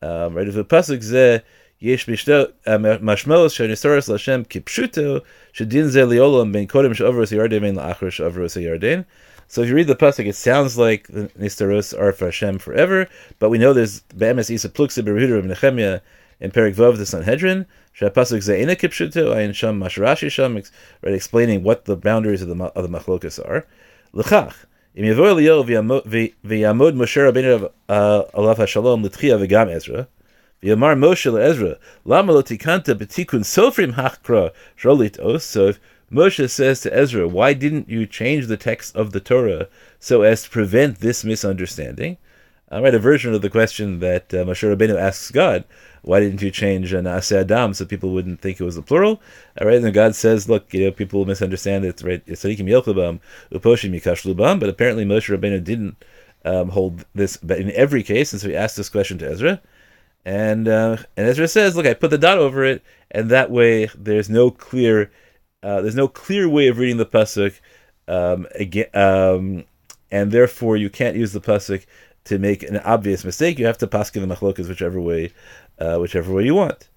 Um, 0.00 0.34
right? 0.34 0.48
If 0.48 0.54
the 0.54 0.64
pasuk 0.64 0.98
zeh 0.98 1.42
yesh 1.78 2.06
mashmos 2.06 2.56
shenisoros 2.66 4.08
l'Hashem 4.08 4.46
kipshuto 4.46 5.22
shedin 5.52 5.90
zeh 5.90 6.08
liolam 6.08 6.50
ben 6.50 6.66
kodem 6.66 6.94
she'avros 6.94 7.30
yarden 7.30 7.60
ben 7.60 7.76
la'achar 7.76 8.10
she'avros 8.10 8.56
yarden. 8.56 9.04
So 9.48 9.62
if 9.62 9.68
you 9.68 9.74
read 9.74 9.86
the 9.86 9.96
pasuk, 9.96 10.26
it 10.26 10.34
sounds 10.34 10.76
like 10.76 11.06
the 11.08 11.28
nistaros 11.38 11.98
are 11.98 12.12
for 12.12 12.26
Hashem 12.26 12.58
forever, 12.58 13.08
but 13.38 13.50
we 13.50 13.58
know 13.58 13.72
there's 13.72 14.00
be'emes 14.00 14.50
isa 14.50 14.68
pluksa 14.68 15.04
beruder 15.04 15.38
of 15.38 15.44
Nehemiah 15.44 16.00
in 16.40 16.50
Perik 16.50 16.74
Vav 16.74 16.96
the 16.96 17.06
Sanhedrin. 17.06 17.66
Shapasuk 17.98 18.42
Zaina 18.44 18.76
Kipshuto, 18.76 19.34
Ayin 19.34 19.54
Sham 19.54 19.80
Mashrashi 19.80 20.30
Sham, 20.30 20.54
right, 20.54 21.14
explaining 21.14 21.62
what 21.62 21.86
the 21.86 21.96
boundaries 21.96 22.42
of 22.42 22.48
the 22.48 22.64
of 22.64 22.82
the 22.82 22.98
machlokas 22.98 23.38
are. 23.48 23.66
L'chach, 24.12 24.54
Im 24.94 25.04
Yavo 25.04 25.34
Eliyahu 25.34 25.64
Moshe 26.92 27.32
Rabbeinu 27.32 27.70
uh, 27.88 28.22
alav 28.34 28.56
hashalom 28.56 29.02
l'tchia 29.02 29.38
v'gam 29.38 29.70
Ezra, 29.70 30.08
v'yamar 30.62 30.98
Moshe 30.98 31.32
le'Ezra, 31.32 31.78
lama 32.04 32.32
lo 32.32 32.42
sofrim 32.42 33.94
hachkra 33.94 34.52
sholit 34.78 35.18
os, 35.18 35.44
so 35.44 35.68
if 35.68 35.80
Moshe 36.10 36.48
says 36.48 36.80
to 36.80 36.94
Ezra, 36.94 37.26
why 37.26 37.52
didn't 37.52 37.88
you 37.88 38.06
change 38.06 38.46
the 38.46 38.56
text 38.56 38.94
of 38.94 39.12
the 39.12 39.20
Torah 39.20 39.68
so 39.98 40.22
as 40.22 40.44
to 40.44 40.50
prevent 40.50 41.00
this 41.00 41.24
misunderstanding? 41.24 42.16
I 42.70 42.80
read 42.80 42.94
a 42.94 42.98
version 42.98 43.34
of 43.34 43.42
the 43.42 43.50
question 43.50 44.00
that 44.00 44.32
uh, 44.34 44.38
Moshe 44.44 44.76
Rabbeinu 44.76 44.96
asks 44.96 45.30
God, 45.30 45.64
why 46.02 46.20
didn't 46.20 46.42
you 46.42 46.50
change 46.50 46.94
uh, 46.94 47.20
Adam 47.32 47.74
so 47.74 47.84
people 47.84 48.10
wouldn't 48.10 48.40
think 48.40 48.60
it 48.60 48.64
was 48.64 48.76
a 48.76 48.82
plural? 48.82 49.20
All 49.60 49.66
right, 49.66 49.82
and 49.82 49.94
God 49.94 50.14
says, 50.14 50.48
look, 50.48 50.72
you 50.72 50.84
know, 50.84 50.92
people 50.92 51.24
misunderstand 51.24 51.84
it, 51.84 52.00
right? 52.02 52.24
Tzadikim 52.24 52.68
Yelchabam, 52.68 53.20
Uposhim 53.52 53.92
Yikashlubam, 53.92 54.60
but 54.60 54.68
apparently 54.68 55.04
Moshe 55.04 55.36
Rabbeinu 55.36 55.62
didn't 55.62 55.96
um, 56.44 56.68
hold 56.68 57.04
this 57.14 57.36
but 57.36 57.58
in 57.58 57.72
every 57.72 58.04
case, 58.04 58.32
and 58.32 58.40
so 58.40 58.48
he 58.48 58.56
asked 58.56 58.76
this 58.76 58.88
question 58.88 59.18
to 59.18 59.28
Ezra. 59.28 59.60
And 60.24 60.68
uh, 60.68 60.96
and 61.16 61.26
Ezra 61.26 61.48
says, 61.48 61.76
look, 61.76 61.86
I 61.86 61.94
put 61.94 62.10
the 62.10 62.18
dot 62.18 62.38
over 62.38 62.64
it, 62.64 62.82
and 63.10 63.30
that 63.30 63.50
way 63.50 63.86
there's 63.96 64.28
no 64.28 64.50
clear 64.50 65.10
uh, 65.62 65.80
there's 65.80 65.94
no 65.94 66.08
clear 66.08 66.48
way 66.48 66.68
of 66.68 66.78
reading 66.78 66.96
the 66.96 67.06
pasuk, 67.06 67.60
um, 68.08 68.46
again, 68.54 68.88
um, 68.94 69.64
and 70.10 70.30
therefore 70.30 70.76
you 70.76 70.90
can't 70.90 71.16
use 71.16 71.32
the 71.32 71.40
pasuk 71.40 71.84
to 72.24 72.38
make 72.38 72.62
an 72.62 72.78
obvious 72.78 73.24
mistake. 73.24 73.58
You 73.58 73.66
have 73.66 73.78
to 73.78 73.86
pass 73.86 74.10
the 74.10 74.20
machlokas 74.20 74.68
whichever 74.68 75.00
way 75.00 75.32
uh, 75.78 75.98
whichever 75.98 76.32
way 76.32 76.44
you 76.44 76.54
want. 76.54 76.88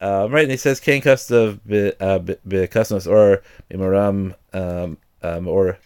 Um, 0.00 0.32
right, 0.32 0.44
and 0.44 0.50
he 0.50 0.56
says 0.56 0.80
"Kain 0.80 1.02
Kastav 1.02 1.60
Bekasnos 1.68 3.06
uh, 3.06 3.10
or 3.10 3.42
Mimaram 3.70 4.34
um, 4.52 4.96
um, 5.22 5.46
or 5.46 5.78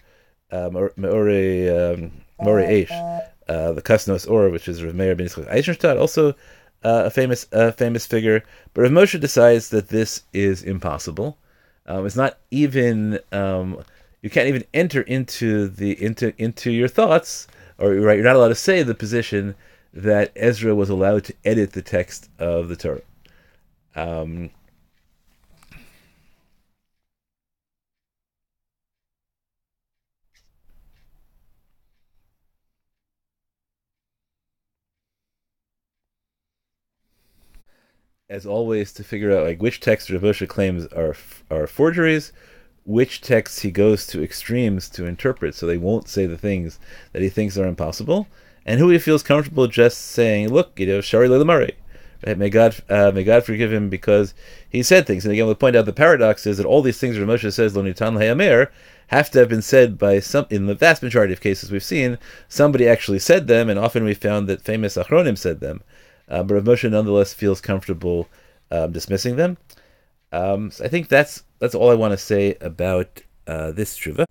Meore 0.53 1.97
um, 1.97 2.13
Eish, 2.41 3.23
uh, 3.49 3.73
the 3.73 3.83
Kasnos 3.83 4.31
or 4.31 4.51
which 4.51 4.69
is 4.69 4.85
Rav 4.85 4.95
Meir 4.95 5.17
ben 5.17 5.27
Yitzchak 5.27 5.51
Eisenstadt, 5.51 5.97
also 5.97 6.31
uh, 6.85 7.05
a 7.07 7.11
famous 7.11 7.47
uh, 7.53 7.73
famous 7.73 8.07
figure. 8.07 8.45
But 8.73 8.83
Rav 8.83 8.93
Moshe 8.93 9.21
decides 9.21 9.71
that 9.71 9.89
this 9.89 10.23
is 10.33 10.63
impossible. 10.63 11.39
Um, 11.87 12.07
it's 12.07 12.17
not 12.17 12.39
even 12.51 13.19
um, 13.33 13.83
you 14.23 14.31
can't 14.31 14.49
even 14.49 14.65
enter 14.73 15.03
into 15.03 15.69
the 15.69 16.03
into 16.03 16.33
into 16.43 16.71
your 16.71 16.89
thoughts, 16.89 17.47
or 17.79 17.93
right, 17.95 18.17
you're 18.17 18.25
not 18.25 18.37
allowed 18.37 18.49
to 18.49 18.55
say 18.55 18.83
the 18.83 18.95
position 18.95 19.55
that 19.93 20.33
Ezra 20.35 20.75
was 20.75 20.91
allowed 20.91 21.25
to 21.25 21.35
edit 21.45 21.73
the 21.73 21.83
text 21.83 22.31
of 22.39 22.69
the 22.69 22.77
Torah. 22.77 23.03
Um, 23.95 24.51
as 38.31 38.47
always, 38.47 38.93
to 38.93 39.05
figure 39.05 39.37
out 39.37 39.47
like 39.47 39.61
which 39.61 39.81
texts 39.81 40.11
Rav 40.11 40.23
Moshe 40.23 40.49
claims 40.49 40.87
are 40.89 41.15
are 41.51 41.67
forgeries, 41.67 42.33
which 42.85 43.21
texts 43.21 43.61
he 43.61 43.71
goes 43.71 44.07
to 44.09 44.23
extremes 44.23 44.89
to 44.91 45.07
interpret, 45.07 45.55
so 45.55 45.67
they 45.67 45.77
won't 45.77 46.09
say 46.09 46.27
the 46.27 46.39
things 46.39 46.79
that 47.13 47.23
he 47.23 47.29
thinks 47.29 47.59
are 47.59 47.67
impossible, 47.67 48.27
and 48.65 48.81
who 48.81 48.89
he 48.89 48.99
feels 48.99 49.23
comfortable 49.23 49.67
just 49.67 49.99
saying, 49.99 50.49
"Look, 50.49 50.79
you 50.81 50.87
know, 50.87 51.01
Shari 51.01 51.29
Lelamari." 51.29 51.73
Right? 52.27 52.39
May 52.39 52.49
God, 52.49 52.75
uh, 52.89 53.13
may 53.15 53.25
God 53.25 53.45
forgive 53.45 53.71
him 53.71 53.91
because 53.91 54.33
he 54.67 54.83
said 54.83 55.07
things. 55.07 55.27
And 55.27 55.33
again, 55.33 55.45
we'll 55.45 55.55
point 55.55 55.77
out 55.77 55.85
the 55.85 55.93
paradox 55.93 56.47
is 56.47 56.57
that 56.57 56.65
all 56.65 56.81
these 56.81 56.99
things 56.99 57.19
Rav 57.19 57.29
Moshe 57.29 57.53
says, 57.53 57.77
"Lo 57.77 57.83
nitan 57.83 58.17
hayamer," 58.17 58.69
have 59.09 59.31
to 59.33 59.41
have 59.41 59.51
been 59.51 59.61
said 59.61 59.99
by 59.99 60.21
some. 60.21 60.47
In 60.49 60.65
the 60.65 60.75
vast 60.75 61.03
majority 61.03 61.35
of 61.35 61.43
cases 61.43 61.71
we've 61.71 61.85
seen, 61.85 62.17
somebody 62.49 62.89
actually 62.89 63.19
said 63.19 63.49
them, 63.49 63.69
and 63.69 63.79
often 63.79 64.03
we 64.05 64.15
found 64.15 64.49
that 64.49 64.63
famous 64.63 64.97
achronim 64.97 65.37
said 65.37 65.61
them. 65.61 65.83
Uh, 66.29 66.43
but 66.43 66.55
Rav 66.55 66.65
Moshe 66.65 66.91
nonetheless 66.91 67.35
feels 67.35 67.61
comfortable 67.61 68.29
um, 68.71 68.93
dismissing 68.93 69.37
them. 69.37 69.57
Um, 70.33 70.71
so 70.71 70.85
I 70.85 70.89
think 70.89 71.09
that's 71.09 71.45
that's 71.59 71.75
all 71.75 71.91
I 71.91 71.95
want 71.95 72.13
to 72.13 72.19
say 72.19 72.57
about 72.61 73.23
uh, 73.47 73.71
this 73.71 73.97
tshuva. 73.97 74.25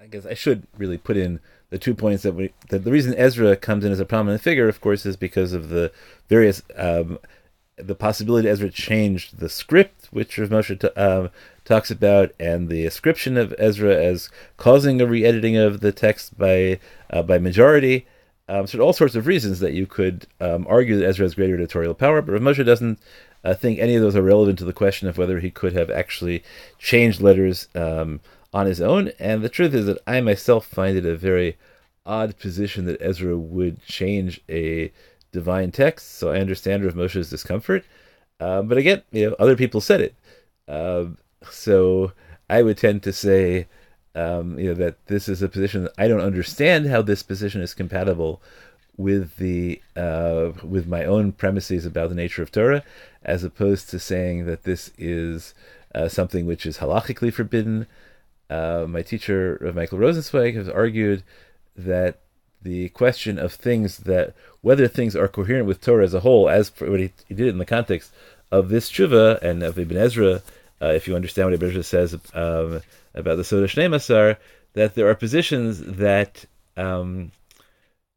I 0.00 0.06
guess 0.06 0.26
I 0.26 0.34
should 0.34 0.66
really 0.76 0.98
put 0.98 1.16
in 1.16 1.40
the 1.70 1.78
two 1.78 1.94
points 1.94 2.22
that 2.22 2.34
we 2.34 2.52
that 2.70 2.84
the 2.84 2.90
reason 2.90 3.14
Ezra 3.14 3.56
comes 3.56 3.84
in 3.84 3.92
as 3.92 4.00
a 4.00 4.04
prominent 4.04 4.42
figure, 4.42 4.68
of 4.68 4.80
course, 4.80 5.04
is 5.06 5.16
because 5.16 5.52
of 5.52 5.68
the 5.68 5.92
various 6.28 6.62
um, 6.76 7.18
the 7.76 7.94
possibility 7.94 8.48
Ezra 8.48 8.70
changed 8.70 9.38
the 9.38 9.48
script, 9.48 10.08
which 10.10 10.38
Rav 10.38 10.48
Moshe 10.48 10.80
t- 10.80 11.00
um, 11.00 11.30
talks 11.64 11.90
about, 11.90 12.32
and 12.40 12.68
the 12.68 12.84
ascription 12.86 13.36
of 13.36 13.54
Ezra 13.58 13.94
as 13.94 14.30
causing 14.56 15.00
a 15.00 15.06
re-editing 15.06 15.56
of 15.56 15.80
the 15.80 15.92
text 15.92 16.36
by 16.36 16.80
uh, 17.10 17.22
by 17.22 17.38
majority. 17.38 18.06
Um, 18.48 18.66
so 18.66 18.80
all 18.80 18.92
sorts 18.92 19.14
of 19.14 19.26
reasons 19.26 19.60
that 19.60 19.74
you 19.74 19.86
could 19.86 20.26
um, 20.40 20.66
argue 20.68 20.98
that 20.98 21.06
Ezra 21.06 21.24
has 21.24 21.34
greater 21.34 21.54
editorial 21.54 21.94
power, 21.94 22.22
but 22.22 22.32
Rav 22.32 22.40
Moshe 22.40 22.64
doesn't 22.64 22.98
uh, 23.44 23.54
think 23.54 23.78
any 23.78 23.94
of 23.94 24.02
those 24.02 24.16
are 24.16 24.22
relevant 24.22 24.58
to 24.58 24.64
the 24.64 24.72
question 24.72 25.06
of 25.06 25.18
whether 25.18 25.40
he 25.40 25.50
could 25.50 25.74
have 25.74 25.90
actually 25.90 26.42
changed 26.78 27.20
letters 27.20 27.68
um, 27.74 28.20
on 28.52 28.66
his 28.66 28.80
own. 28.80 29.12
And 29.18 29.42
the 29.42 29.48
truth 29.48 29.74
is 29.74 29.86
that 29.86 29.98
I 30.06 30.20
myself 30.20 30.66
find 30.66 30.96
it 30.96 31.04
a 31.04 31.16
very 31.16 31.56
odd 32.06 32.38
position 32.38 32.86
that 32.86 33.02
Ezra 33.02 33.36
would 33.36 33.84
change 33.84 34.40
a 34.48 34.90
divine 35.30 35.70
text. 35.70 36.16
So 36.18 36.30
I 36.30 36.40
understand 36.40 36.84
Rav 36.84 36.94
Moshe's 36.94 37.30
discomfort. 37.30 37.84
Uh, 38.40 38.62
but 38.62 38.78
again, 38.78 39.02
you 39.12 39.28
know, 39.28 39.36
other 39.38 39.56
people 39.56 39.80
said 39.80 40.00
it. 40.00 40.14
Uh, 40.66 41.06
so 41.50 42.12
I 42.48 42.62
would 42.62 42.78
tend 42.78 43.02
to 43.02 43.12
say, 43.12 43.66
um, 44.14 44.58
you 44.58 44.68
know, 44.68 44.74
that 44.74 45.06
this 45.06 45.28
is 45.28 45.42
a 45.42 45.48
position 45.48 45.88
I 45.96 46.08
don't 46.08 46.20
understand 46.20 46.86
how 46.86 47.02
this 47.02 47.22
position 47.22 47.60
is 47.60 47.74
compatible 47.74 48.42
with 48.96 49.36
the 49.36 49.80
uh, 49.96 50.52
with 50.62 50.86
my 50.86 51.04
own 51.04 51.32
premises 51.32 51.86
about 51.86 52.08
the 52.08 52.14
nature 52.14 52.42
of 52.42 52.50
Torah, 52.50 52.82
as 53.22 53.44
opposed 53.44 53.88
to 53.90 53.98
saying 53.98 54.46
that 54.46 54.64
this 54.64 54.90
is 54.98 55.54
uh, 55.94 56.08
something 56.08 56.44
which 56.46 56.66
is 56.66 56.78
halachically 56.78 57.32
forbidden. 57.32 57.86
Uh, 58.50 58.86
my 58.88 59.02
teacher, 59.02 59.72
Michael 59.74 59.98
Rosenzweig, 59.98 60.54
has 60.54 60.68
argued 60.68 61.22
that 61.76 62.18
the 62.62 62.88
question 62.90 63.38
of 63.38 63.52
things 63.52 63.98
that 63.98 64.34
whether 64.62 64.88
things 64.88 65.14
are 65.14 65.28
coherent 65.28 65.66
with 65.66 65.80
Torah 65.80 66.04
as 66.04 66.14
a 66.14 66.20
whole, 66.20 66.48
as 66.48 66.70
for 66.70 66.90
what 66.90 67.00
he, 67.00 67.12
he 67.26 67.34
did 67.34 67.48
in 67.48 67.58
the 67.58 67.64
context 67.64 68.12
of 68.50 68.68
this 68.68 68.90
tshuva 68.90 69.40
and 69.42 69.62
of 69.62 69.78
Ibn 69.78 69.96
Ezra, 69.96 70.42
uh, 70.80 70.86
if 70.86 71.08
you 71.08 71.16
understand 71.16 71.50
what 71.50 71.62
Ezra 71.62 71.82
says 71.82 72.14
um, 72.34 72.80
about 73.14 73.36
the 73.36 73.44
Soda 73.44 73.66
Shnei 73.66 73.88
Masar, 73.88 74.36
that 74.74 74.94
there 74.94 75.08
are 75.08 75.14
positions 75.14 75.80
that 75.80 76.44
um, 76.76 77.32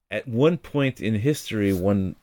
at 0.10 0.28
one 0.28 0.58
point 0.58 1.02
in 1.02 1.16
history 1.16 1.74
one 1.74 2.16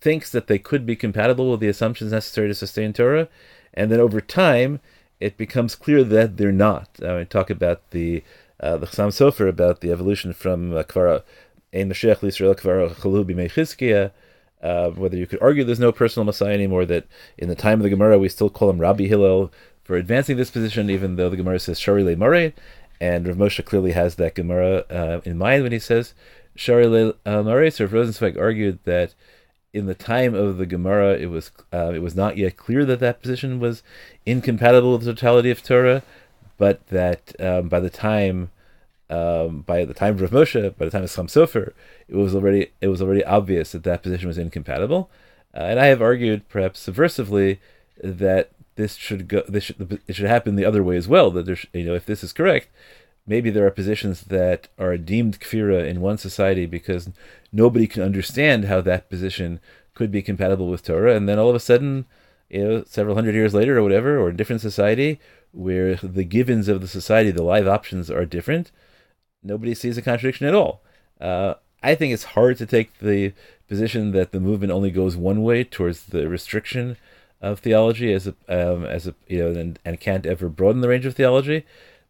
thinks 0.00 0.30
that 0.30 0.46
they 0.46 0.58
could 0.58 0.86
be 0.86 0.96
compatible 0.96 1.50
with 1.50 1.60
the 1.60 1.68
assumptions 1.68 2.12
necessary 2.12 2.48
to 2.48 2.54
sustain 2.54 2.92
Torah, 2.92 3.28
and 3.74 3.90
then 3.90 4.00
over 4.00 4.20
time 4.20 4.80
it 5.18 5.36
becomes 5.36 5.74
clear 5.74 6.02
that 6.04 6.36
they're 6.36 6.52
not. 6.52 6.88
I 7.02 7.18
mean, 7.18 7.26
talk 7.26 7.50
about 7.50 7.90
the 7.90 8.22
uh, 8.60 8.76
the 8.76 8.86
Chassam 8.86 9.08
Sofer 9.08 9.48
about 9.48 9.80
the 9.80 9.90
evolution 9.90 10.32
from 10.32 10.76
uh, 10.76 10.82
Kvara 10.82 11.22
Ein 11.74 11.90
Mashiach 11.90 12.22
L'Yisrael 12.22 12.54
Kvara 12.54 12.94
Chalu 12.94 13.24
B'mei 13.24 14.10
uh, 14.62 14.90
whether 14.90 15.16
you 15.16 15.26
could 15.26 15.40
argue 15.40 15.64
there's 15.64 15.80
no 15.80 15.92
personal 15.92 16.24
Messiah 16.24 16.52
anymore, 16.52 16.84
that 16.84 17.06
in 17.38 17.48
the 17.48 17.54
time 17.54 17.80
of 17.80 17.82
the 17.82 17.90
Gemara 17.90 18.18
we 18.18 18.28
still 18.28 18.50
call 18.50 18.68
him 18.68 18.78
Rabbi 18.78 19.04
Hillel 19.04 19.50
for 19.90 19.96
advancing 19.96 20.36
this 20.36 20.52
position, 20.52 20.88
even 20.88 21.16
though 21.16 21.28
the 21.28 21.36
Gemara 21.36 21.58
says 21.58 21.80
Shari 21.80 22.04
Le 22.04 22.14
Mare, 22.14 22.52
and 23.00 23.26
Rav 23.26 23.36
Moshe 23.36 23.64
clearly 23.64 23.90
has 23.90 24.14
that 24.14 24.36
Gemara 24.36 24.84
uh, 24.88 25.20
in 25.24 25.36
mind 25.36 25.64
when 25.64 25.72
he 25.72 25.80
says 25.80 26.14
Shari 26.54 26.86
Le 26.86 27.14
uh, 27.26 27.42
Mare. 27.42 27.72
So 27.72 27.86
Rav 27.86 28.06
Rosenzweig 28.06 28.38
argued 28.38 28.78
that 28.84 29.14
in 29.72 29.86
the 29.86 29.96
time 29.96 30.32
of 30.32 30.58
the 30.58 30.66
Gemara, 30.66 31.14
it 31.14 31.26
was 31.26 31.50
uh, 31.72 31.90
it 31.92 32.02
was 32.02 32.14
not 32.14 32.36
yet 32.36 32.56
clear 32.56 32.84
that 32.84 33.00
that 33.00 33.20
position 33.20 33.58
was 33.58 33.82
incompatible 34.24 34.92
with 34.92 35.02
the 35.02 35.12
totality 35.12 35.50
of 35.50 35.60
Torah, 35.60 36.04
but 36.56 36.86
that 36.86 37.32
um, 37.40 37.68
by 37.68 37.80
the 37.80 37.90
time 37.90 38.52
um, 39.10 39.62
by 39.62 39.84
the 39.84 39.92
time 39.92 40.14
of 40.14 40.20
Rav 40.20 40.30
Moshe, 40.30 40.78
by 40.78 40.84
the 40.84 40.92
time 40.92 41.02
of 41.02 41.10
Chassam 41.10 41.26
Sofer, 41.26 41.72
it 42.06 42.14
was 42.14 42.32
already 42.32 42.70
it 42.80 42.86
was 42.86 43.02
already 43.02 43.24
obvious 43.24 43.72
that 43.72 43.82
that 43.82 44.04
position 44.04 44.28
was 44.28 44.38
incompatible. 44.38 45.10
Uh, 45.52 45.62
and 45.62 45.80
I 45.80 45.86
have 45.86 46.00
argued, 46.00 46.48
perhaps 46.48 46.86
subversively, 46.88 47.58
that 48.04 48.52
this 48.80 48.96
should 48.96 49.28
go. 49.28 49.42
This 49.48 49.64
should 49.64 50.00
it 50.06 50.14
should 50.14 50.26
happen 50.26 50.56
the 50.56 50.64
other 50.64 50.82
way 50.82 50.96
as 50.96 51.08
well. 51.08 51.30
That 51.30 51.46
there's 51.46 51.66
you 51.72 51.84
know 51.84 51.94
if 51.94 52.06
this 52.06 52.24
is 52.24 52.32
correct, 52.32 52.68
maybe 53.26 53.50
there 53.50 53.66
are 53.66 53.70
positions 53.70 54.22
that 54.22 54.68
are 54.78 54.96
deemed 54.96 55.40
kfira 55.40 55.86
in 55.86 56.00
one 56.00 56.18
society 56.18 56.66
because 56.66 57.10
nobody 57.52 57.86
can 57.86 58.02
understand 58.02 58.64
how 58.64 58.80
that 58.82 59.10
position 59.10 59.60
could 59.94 60.10
be 60.10 60.22
compatible 60.22 60.68
with 60.68 60.84
Torah, 60.84 61.14
and 61.16 61.28
then 61.28 61.38
all 61.38 61.50
of 61.50 61.56
a 61.56 61.60
sudden, 61.60 62.06
you 62.48 62.64
know, 62.64 62.84
several 62.86 63.14
hundred 63.14 63.34
years 63.34 63.54
later 63.54 63.78
or 63.78 63.82
whatever, 63.82 64.18
or 64.18 64.28
a 64.28 64.36
different 64.36 64.62
society 64.62 65.20
where 65.52 65.96
the 65.96 66.24
givens 66.24 66.68
of 66.68 66.80
the 66.80 66.88
society, 66.88 67.30
the 67.30 67.42
live 67.42 67.66
options 67.66 68.10
are 68.10 68.24
different 68.24 68.70
nobody 69.42 69.74
sees 69.74 69.96
a 69.96 70.02
contradiction 70.02 70.46
at 70.46 70.54
all. 70.54 70.82
Uh, 71.20 71.54
I 71.82 71.94
think 71.94 72.12
it's 72.12 72.24
hard 72.24 72.58
to 72.58 72.66
take 72.66 72.98
the 72.98 73.32
position 73.68 74.12
that 74.12 74.32
the 74.32 74.40
movement 74.40 74.72
only 74.72 74.90
goes 74.90 75.16
one 75.16 75.42
way 75.42 75.64
towards 75.64 76.06
the 76.06 76.28
restriction 76.28 76.96
of 77.40 77.60
theology 77.60 78.12
as 78.12 78.26
a 78.26 78.34
um, 78.48 78.84
as 78.84 79.06
a 79.06 79.14
you 79.26 79.38
know 79.38 79.58
and, 79.58 79.78
and 79.84 80.00
can't 80.00 80.26
ever 80.26 80.48
broaden 80.48 80.80
the 80.80 80.88
range 80.88 81.06
of 81.06 81.14
theology. 81.14 81.64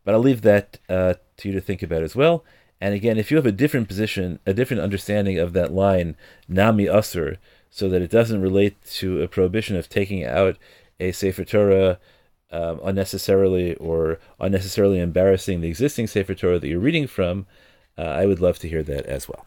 But 0.04 0.14
I'll 0.14 0.20
leave 0.20 0.42
that 0.42 0.78
uh, 0.88 1.14
to 1.38 1.48
you 1.48 1.54
to 1.54 1.60
think 1.60 1.82
about 1.82 2.02
as 2.02 2.16
well. 2.16 2.44
And 2.80 2.94
again, 2.94 3.18
if 3.18 3.30
you 3.30 3.36
have 3.36 3.46
a 3.46 3.52
different 3.52 3.88
position, 3.88 4.38
a 4.46 4.54
different 4.54 4.82
understanding 4.82 5.38
of 5.38 5.52
that 5.52 5.72
line, 5.72 6.16
nami 6.48 6.86
usr, 6.86 7.36
so 7.70 7.88
that 7.90 8.00
it 8.00 8.10
doesn't 8.10 8.40
relate 8.40 8.82
to 8.92 9.20
a 9.20 9.28
prohibition 9.28 9.76
of 9.76 9.88
taking 9.88 10.24
out 10.24 10.56
a 10.98 11.12
Sefer 11.12 11.44
Torah 11.44 11.98
um, 12.50 12.80
unnecessarily 12.82 13.74
or 13.76 14.18
unnecessarily 14.40 14.98
embarrassing 14.98 15.60
the 15.60 15.68
existing 15.68 16.06
Sefer 16.06 16.34
Torah 16.34 16.58
that 16.58 16.68
you're 16.68 16.80
reading 16.80 17.06
from, 17.06 17.46
uh, 17.98 18.02
I 18.02 18.26
would 18.26 18.40
love 18.40 18.58
to 18.60 18.68
hear 18.68 18.82
that 18.82 19.06
as 19.06 19.28
well. 19.28 19.46